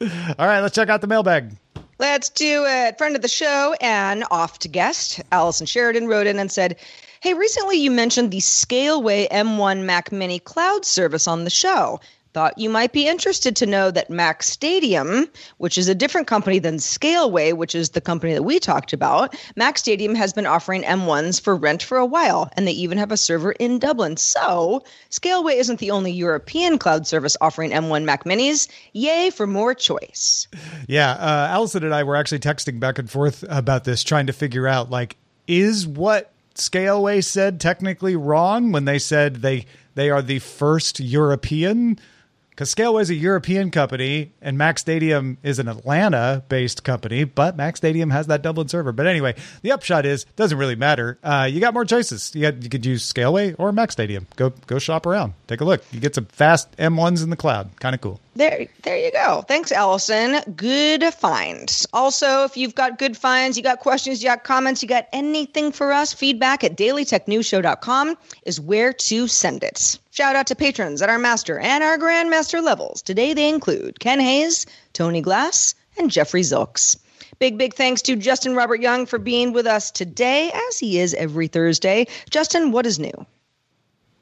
All 0.38 0.46
right, 0.46 0.60
let's 0.60 0.74
check 0.74 0.88
out 0.88 1.00
the 1.00 1.06
mailbag. 1.06 1.56
Let's 1.98 2.28
do 2.28 2.64
it. 2.66 2.98
Friend 2.98 3.14
of 3.14 3.22
the 3.22 3.28
show 3.28 3.74
and 3.80 4.24
oft 4.30 4.70
guest, 4.72 5.20
Allison 5.30 5.66
Sheridan 5.66 6.08
wrote 6.08 6.26
in 6.26 6.40
and 6.40 6.50
said, 6.50 6.76
Hey, 7.20 7.34
recently 7.34 7.78
you 7.78 7.90
mentioned 7.90 8.30
the 8.32 8.40
Scaleway 8.40 9.28
M1 9.30 9.84
Mac 9.84 10.10
Mini 10.10 10.40
cloud 10.40 10.84
service 10.84 11.28
on 11.28 11.44
the 11.44 11.50
show. 11.50 12.00
Thought 12.34 12.58
you 12.58 12.68
might 12.68 12.92
be 12.92 13.06
interested 13.06 13.54
to 13.54 13.64
know 13.64 13.92
that 13.92 14.10
MacStadium, 14.10 15.28
which 15.58 15.78
is 15.78 15.86
a 15.86 15.94
different 15.94 16.26
company 16.26 16.58
than 16.58 16.78
Scaleway, 16.78 17.52
which 17.52 17.76
is 17.76 17.90
the 17.90 18.00
company 18.00 18.32
that 18.34 18.42
we 18.42 18.58
talked 18.58 18.92
about, 18.92 19.32
MacStadium 19.56 20.16
has 20.16 20.32
been 20.32 20.44
offering 20.44 20.82
M1s 20.82 21.40
for 21.40 21.54
rent 21.54 21.80
for 21.80 21.96
a 21.96 22.04
while, 22.04 22.50
and 22.54 22.66
they 22.66 22.72
even 22.72 22.98
have 22.98 23.12
a 23.12 23.16
server 23.16 23.52
in 23.52 23.78
Dublin. 23.78 24.16
So, 24.16 24.82
Scaleway 25.12 25.60
isn't 25.60 25.78
the 25.78 25.92
only 25.92 26.10
European 26.10 26.76
cloud 26.76 27.06
service 27.06 27.36
offering 27.40 27.70
M1 27.70 28.02
Mac 28.02 28.24
Minis. 28.24 28.66
Yay 28.94 29.30
for 29.30 29.46
more 29.46 29.72
choice. 29.72 30.48
Yeah, 30.88 31.12
uh, 31.12 31.46
Allison 31.50 31.84
and 31.84 31.94
I 31.94 32.02
were 32.02 32.16
actually 32.16 32.40
texting 32.40 32.80
back 32.80 32.98
and 32.98 33.08
forth 33.08 33.44
about 33.48 33.84
this, 33.84 34.02
trying 34.02 34.26
to 34.26 34.32
figure 34.32 34.66
out 34.66 34.90
like, 34.90 35.16
is 35.46 35.86
what 35.86 36.32
Scaleway 36.56 37.22
said 37.22 37.60
technically 37.60 38.16
wrong 38.16 38.72
when 38.72 38.86
they 38.86 38.98
said 38.98 39.36
they 39.36 39.66
they 39.94 40.10
are 40.10 40.22
the 40.22 40.40
first 40.40 40.98
European 40.98 41.98
because 42.54 42.72
Scaleway 42.72 43.02
is 43.02 43.10
a 43.10 43.14
European 43.14 43.70
company 43.70 44.32
and 44.40 44.56
MacStadium 44.56 45.38
is 45.42 45.58
an 45.58 45.68
Atlanta 45.68 46.44
based 46.48 46.84
company, 46.84 47.24
but 47.24 47.56
MacStadium 47.56 48.12
has 48.12 48.28
that 48.28 48.42
Dublin 48.42 48.68
server. 48.68 48.92
But 48.92 49.06
anyway, 49.06 49.34
the 49.62 49.72
upshot 49.72 50.06
is 50.06 50.24
doesn't 50.36 50.56
really 50.56 50.76
matter. 50.76 51.18
Uh, 51.22 51.48
you 51.50 51.60
got 51.60 51.74
more 51.74 51.84
choices. 51.84 52.34
You 52.34 52.42
got 52.42 52.62
you 52.62 52.68
could 52.68 52.86
use 52.86 53.10
Scaleway 53.10 53.56
or 53.58 53.72
MacStadium. 53.72 54.26
Go 54.36 54.50
go 54.66 54.78
shop 54.78 55.06
around. 55.06 55.34
Take 55.48 55.60
a 55.60 55.64
look. 55.64 55.84
You 55.90 56.00
get 56.00 56.14
some 56.14 56.26
fast 56.26 56.74
M1s 56.76 57.24
in 57.24 57.30
the 57.30 57.36
cloud. 57.36 57.70
Kind 57.80 57.94
of 57.94 58.00
cool. 58.00 58.20
There, 58.36 58.66
there 58.82 58.98
you 58.98 59.12
go. 59.12 59.42
Thanks, 59.46 59.70
Allison. 59.70 60.40
Good 60.56 61.04
finds. 61.14 61.86
Also, 61.92 62.44
if 62.44 62.56
you've 62.56 62.74
got 62.74 62.98
good 62.98 63.16
finds, 63.16 63.56
you 63.56 63.62
got 63.62 63.78
questions, 63.78 64.22
you 64.22 64.28
got 64.28 64.42
comments, 64.42 64.82
you 64.82 64.88
got 64.88 65.06
anything 65.12 65.70
for 65.70 65.92
us, 65.92 66.12
feedback 66.12 66.64
at 66.64 66.76
dailytechnewsshow.com 66.76 68.16
is 68.44 68.60
where 68.60 68.92
to 68.92 69.28
send 69.28 69.62
it. 69.62 69.98
Shout 70.10 70.34
out 70.34 70.48
to 70.48 70.56
patrons 70.56 71.00
at 71.00 71.08
our 71.08 71.18
master 71.18 71.60
and 71.60 71.84
our 71.84 71.96
grandmaster 71.96 72.60
levels. 72.60 73.02
Today 73.02 73.34
they 73.34 73.48
include 73.48 74.00
Ken 74.00 74.18
Hayes, 74.18 74.66
Tony 74.92 75.20
Glass, 75.20 75.76
and 75.96 76.10
Jeffrey 76.10 76.42
Zilks. 76.42 76.96
Big, 77.38 77.56
big 77.56 77.74
thanks 77.74 78.02
to 78.02 78.16
Justin 78.16 78.54
Robert 78.54 78.80
Young 78.80 79.06
for 79.06 79.18
being 79.18 79.52
with 79.52 79.66
us 79.66 79.90
today, 79.90 80.50
as 80.68 80.78
he 80.78 80.98
is 80.98 81.14
every 81.14 81.46
Thursday. 81.46 82.06
Justin, 82.30 82.72
what 82.72 82.86
is 82.86 82.98
new? 82.98 83.26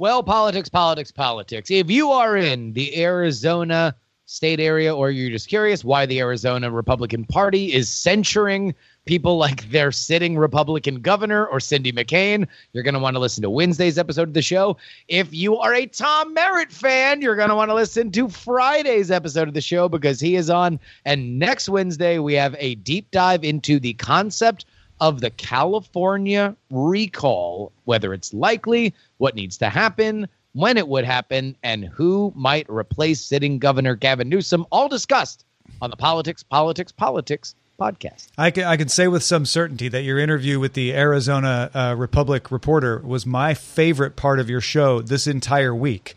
Well, 0.02 0.24
politics, 0.24 0.68
politics, 0.68 1.12
politics. 1.12 1.70
If 1.70 1.88
you 1.88 2.10
are 2.10 2.36
in 2.36 2.72
the 2.72 3.00
Arizona 3.00 3.94
state 4.24 4.58
area 4.58 4.92
or 4.92 5.12
you're 5.12 5.30
just 5.30 5.46
curious 5.46 5.84
why 5.84 6.06
the 6.06 6.18
Arizona 6.18 6.72
Republican 6.72 7.24
Party 7.24 7.72
is 7.72 7.88
censuring 7.88 8.74
people 9.04 9.36
like 9.36 9.70
their 9.70 9.92
sitting 9.92 10.36
Republican 10.36 11.02
governor 11.02 11.46
or 11.46 11.60
Cindy 11.60 11.92
McCain, 11.92 12.48
you're 12.72 12.82
going 12.82 12.94
to 12.94 13.00
want 13.00 13.14
to 13.14 13.20
listen 13.20 13.42
to 13.42 13.50
Wednesday's 13.50 13.96
episode 13.96 14.26
of 14.26 14.34
the 14.34 14.42
show. 14.42 14.76
If 15.06 15.32
you 15.32 15.56
are 15.58 15.72
a 15.72 15.86
Tom 15.86 16.34
Merritt 16.34 16.72
fan, 16.72 17.22
you're 17.22 17.36
going 17.36 17.50
to 17.50 17.54
want 17.54 17.70
to 17.70 17.74
listen 17.76 18.10
to 18.10 18.28
Friday's 18.28 19.12
episode 19.12 19.46
of 19.46 19.54
the 19.54 19.60
show 19.60 19.88
because 19.88 20.18
he 20.18 20.34
is 20.34 20.50
on. 20.50 20.80
And 21.04 21.38
next 21.38 21.68
Wednesday, 21.68 22.18
we 22.18 22.34
have 22.34 22.56
a 22.58 22.74
deep 22.74 23.08
dive 23.12 23.44
into 23.44 23.78
the 23.78 23.94
concept 23.94 24.64
of 25.02 25.20
the 25.20 25.30
California 25.30 26.56
recall, 26.70 27.72
whether 27.86 28.14
it's 28.14 28.32
likely, 28.32 28.94
what 29.18 29.34
needs 29.34 29.58
to 29.58 29.68
happen, 29.68 30.28
when 30.52 30.76
it 30.76 30.86
would 30.86 31.04
happen, 31.04 31.56
and 31.64 31.84
who 31.84 32.32
might 32.36 32.70
replace 32.70 33.20
sitting 33.20 33.58
Governor 33.58 33.96
Gavin 33.96 34.28
Newsom, 34.28 34.64
all 34.70 34.88
discussed 34.88 35.44
on 35.80 35.90
the 35.90 35.96
Politics, 35.96 36.44
Politics, 36.44 36.92
Politics 36.92 37.56
podcast. 37.80 38.28
I 38.38 38.52
can, 38.52 38.62
I 38.62 38.76
can 38.76 38.88
say 38.88 39.08
with 39.08 39.24
some 39.24 39.44
certainty 39.44 39.88
that 39.88 40.02
your 40.02 40.20
interview 40.20 40.60
with 40.60 40.74
the 40.74 40.94
Arizona 40.94 41.68
uh, 41.74 41.96
Republic 41.98 42.52
reporter 42.52 43.00
was 43.00 43.26
my 43.26 43.54
favorite 43.54 44.14
part 44.14 44.38
of 44.38 44.48
your 44.48 44.60
show 44.60 45.02
this 45.02 45.26
entire 45.26 45.74
week 45.74 46.14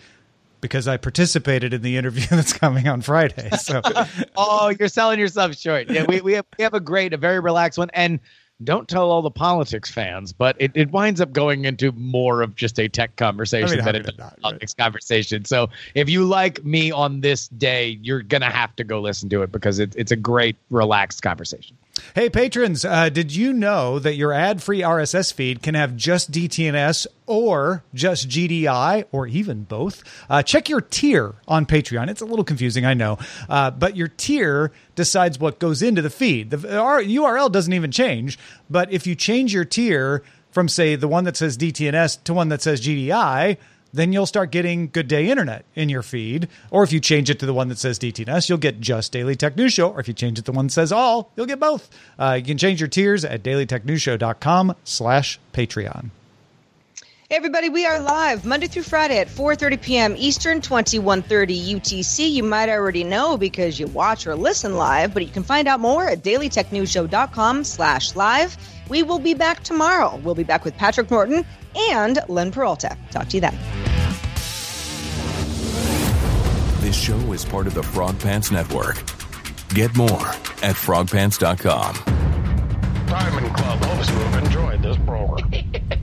because 0.62 0.88
I 0.88 0.98
participated 0.98 1.74
in 1.74 1.82
the 1.82 1.98
interview 1.98 2.28
that's 2.30 2.54
coming 2.54 2.88
on 2.88 3.02
Friday. 3.02 3.50
So, 3.58 3.82
oh, 4.38 4.72
you're 4.80 4.90
selling 4.90 5.18
yourself 5.18 5.56
short. 5.56 5.90
Yeah, 5.90 6.06
we, 6.08 6.22
we 6.22 6.34
have 6.34 6.46
we 6.56 6.64
have 6.64 6.76
a 6.76 6.80
great, 6.80 7.14
a 7.14 7.18
very 7.18 7.40
relaxed 7.40 7.80
one, 7.80 7.90
and 7.94 8.20
don't 8.64 8.88
tell 8.88 9.12
all 9.12 9.22
the 9.22 9.32
politics 9.32 9.90
fans, 9.90 10.32
but 10.32 10.56
it, 10.60 10.72
it 10.76 10.92
winds 10.92 11.20
up 11.20 11.34
going 11.34 11.66
into 11.66 11.92
more 11.94 12.42
of 12.42 12.56
just 12.56 12.80
a 12.80 12.88
tech 12.88 13.16
conversation 13.18 13.82
I 13.82 13.92
mean, 13.92 14.04
than 14.04 14.10
a 14.10 14.18
not, 14.18 14.42
politics 14.42 14.74
conversation. 14.74 15.44
So 15.44 15.70
if 15.94 16.10
you 16.10 16.26
like 16.26 16.64
me 16.64 16.92
on 16.92 17.20
this 17.20 17.50
day, 17.50 18.00
you're 18.02 18.22
gonna 18.22 18.50
have 18.50 18.76
to 18.78 18.84
go 18.84 19.02
listen 19.02 19.28
to 19.30 19.42
it 19.42 19.52
because 19.52 19.80
it, 19.80 19.94
it's 19.98 20.12
a 20.12 20.16
great, 20.16 20.56
relaxed 20.70 21.22
conversation. 21.22 21.78
Hey, 22.14 22.30
patrons, 22.30 22.84
uh, 22.84 23.10
did 23.10 23.34
you 23.36 23.54
know 23.54 24.00
that 24.00 24.16
your 24.16 24.34
ad 24.34 24.62
free 24.62 24.82
RSS 24.82 25.34
feed 25.34 25.62
can 25.62 25.76
have 25.76 25.96
just 25.96 26.32
DTNS 26.32 27.08
or 27.26 27.84
just 27.94 28.30
GDI 28.30 29.06
or 29.12 29.28
even 29.28 29.64
both? 29.64 30.04
Uh, 30.30 30.44
check 30.44 30.68
your 30.68 30.82
tier 30.82 31.36
on 31.48 31.66
Patreon. 31.66 32.10
It's 32.10 32.22
a 32.22 32.26
little 32.26 32.44
confusing, 32.44 32.86
I 32.86 32.94
know, 32.94 33.18
uh, 33.50 33.72
but 33.72 33.96
your 33.96 34.10
tier 34.10 34.72
decides 34.96 35.40
what 35.40 35.60
goes 35.60 35.82
into 35.82 36.02
the 36.02 36.10
feed. 36.10 36.50
The 36.50 36.58
URL 36.58 37.52
doesn't 37.52 37.74
even 37.74 37.92
change, 37.92 38.38
but 38.70 38.92
if 38.92 39.08
you 39.08 39.16
change 39.16 39.54
your 39.54 39.66
tier 39.66 40.22
from, 40.52 40.68
say, 40.68 40.96
the 40.96 41.08
one 41.08 41.24
that 41.26 41.38
says 41.38 41.58
DTNS 41.58 42.24
to 42.26 42.34
one 42.34 42.50
that 42.50 42.62
says 42.62 42.82
GDI, 42.82 43.58
then 43.96 44.14
you'll 44.14 44.26
start 44.26 44.52
getting 44.52 44.90
Good 44.90 45.08
Day 45.08 45.30
Internet 45.30 45.66
in 45.74 45.90
your 45.90 46.02
feed. 46.02 46.48
Or 46.70 46.84
if 46.84 46.92
you 46.92 47.00
change 47.00 47.30
it 47.30 47.40
to 47.40 47.46
the 47.46 47.54
one 47.54 47.70
that 47.70 47.78
says 47.78 47.98
DTNS, 47.98 48.50
you'll 48.50 48.58
get 48.58 48.80
just 48.80 49.12
Daily 49.12 49.36
Tech 49.36 49.56
News 49.56 49.74
Show. 49.74 49.92
Or 49.92 50.00
if 50.00 50.08
you 50.08 50.14
change 50.14 50.38
it 50.38 50.46
to 50.46 50.52
the 50.52 50.56
one 50.56 50.68
that 50.68 50.74
says 50.74 50.92
all, 50.92 51.32
you'll 51.36 51.46
get 51.46 51.60
both. 51.60 51.90
Uh, 52.20 52.36
you 52.38 52.44
can 52.44 52.58
change 52.58 52.82
your 52.82 52.90
tiers 52.90 53.26
at 53.26 53.44
dailytechnewsshow.com 53.44 54.76
slash 54.84 55.40
Patreon. 55.54 56.10
Hey 57.28 57.38
everybody, 57.38 57.70
we 57.70 57.88
are 57.88 58.00
live 58.00 58.46
Monday 58.46 58.68
through 58.68 58.84
Friday 58.84 59.18
at 59.18 59.28
4:30 59.28 59.82
p.m. 59.82 60.14
Eastern, 60.16 60.62
21:30 60.62 61.74
UTC. 61.74 62.32
You 62.32 62.44
might 62.44 62.70
already 62.70 63.04
know 63.04 63.36
because 63.36 63.80
you 63.80 63.88
watch 63.88 64.28
or 64.28 64.36
listen 64.36 64.76
live, 64.76 65.12
but 65.12 65.26
you 65.26 65.32
can 65.32 65.42
find 65.42 65.68
out 65.68 65.80
more 65.80 66.08
at 66.08 66.24
dailytechnewsshow.com/live. 66.24 68.58
We 68.90 69.02
will 69.02 69.18
be 69.18 69.34
back 69.34 69.64
tomorrow. 69.64 70.22
We'll 70.24 70.36
be 70.36 70.44
back 70.44 70.64
with 70.64 70.78
Patrick 70.78 71.10
Norton 71.10 71.44
and 71.76 72.20
Len 72.28 72.52
Peralta. 72.52 72.98
Talk 73.12 73.30
to 73.30 73.38
you 73.38 73.42
then. 73.42 73.58
This 76.82 76.96
show 76.96 77.18
is 77.34 77.44
part 77.44 77.68
of 77.68 77.74
the 77.74 77.84
Frog 77.84 78.20
Pants 78.20 78.52
Network. 78.52 78.96
Get 79.70 79.96
more 79.96 80.28
at 80.62 80.76
frogpants.com. 80.76 81.96
Diamond 83.08 83.56
Club 83.56 83.84
hopes 83.84 84.10
you 84.10 84.16
have 84.16 84.44
enjoyed 84.46 84.82
this 84.82 84.98
program. 84.98 85.52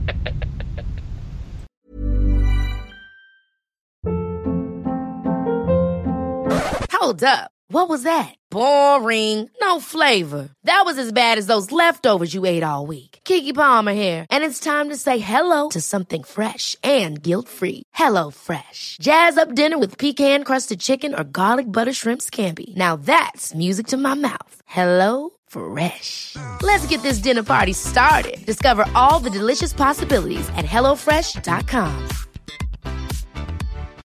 Hold 7.03 7.23
up. 7.23 7.51
What 7.67 7.89
was 7.89 8.03
that? 8.03 8.33
Boring. 8.49 9.49
No 9.59 9.81
flavor. 9.81 10.49
That 10.63 10.83
was 10.85 10.97
as 10.97 11.11
bad 11.11 11.37
as 11.37 11.47
those 11.47 11.69
leftovers 11.69 12.33
you 12.33 12.45
ate 12.45 12.63
all 12.63 12.85
week. 12.85 13.12
Keke 13.25 13.53
Palmer 13.55 13.93
here, 13.93 14.25
and 14.29 14.43
it's 14.43 14.59
time 14.59 14.89
to 14.89 14.97
say 14.97 15.17
hello 15.17 15.69
to 15.69 15.79
something 15.81 16.23
fresh 16.23 16.75
and 16.83 17.21
guilt-free. 17.21 17.83
Hello 17.93 18.31
Fresh. 18.31 18.97
Jazz 19.01 19.37
up 19.37 19.55
dinner 19.55 19.77
with 19.77 19.97
pecan-crusted 19.97 20.79
chicken 20.79 21.13
or 21.15 21.23
garlic 21.23 21.71
butter 21.71 21.93
shrimp 21.93 22.21
scampi. 22.21 22.75
Now 22.75 22.95
that's 22.95 23.53
music 23.53 23.87
to 23.87 23.97
my 23.97 24.13
mouth. 24.13 24.55
Hello 24.65 25.29
Fresh. 25.47 26.35
Let's 26.61 26.85
get 26.87 27.01
this 27.01 27.19
dinner 27.19 27.43
party 27.43 27.73
started. 27.73 28.45
Discover 28.45 28.85
all 28.95 29.19
the 29.23 29.37
delicious 29.39 29.73
possibilities 29.73 30.49
at 30.57 30.65
hellofresh.com. 30.65 32.09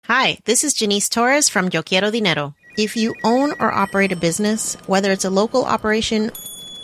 Hi, 0.04 0.38
this 0.44 0.64
is 0.64 0.74
Janice 0.74 1.08
Torres 1.08 1.48
from 1.48 1.68
Yo 1.72 1.82
Quiero 1.82 2.10
Dinero. 2.10 2.54
If 2.76 2.96
you 2.96 3.14
own 3.22 3.52
or 3.60 3.70
operate 3.70 4.12
a 4.12 4.16
business, 4.16 4.76
whether 4.86 5.12
it's 5.12 5.24
a 5.24 5.30
local 5.30 5.64
operation 5.64 6.30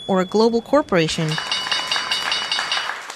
or 0.06 0.20
a 0.20 0.24
global 0.24 0.62
corporation, 0.62 1.30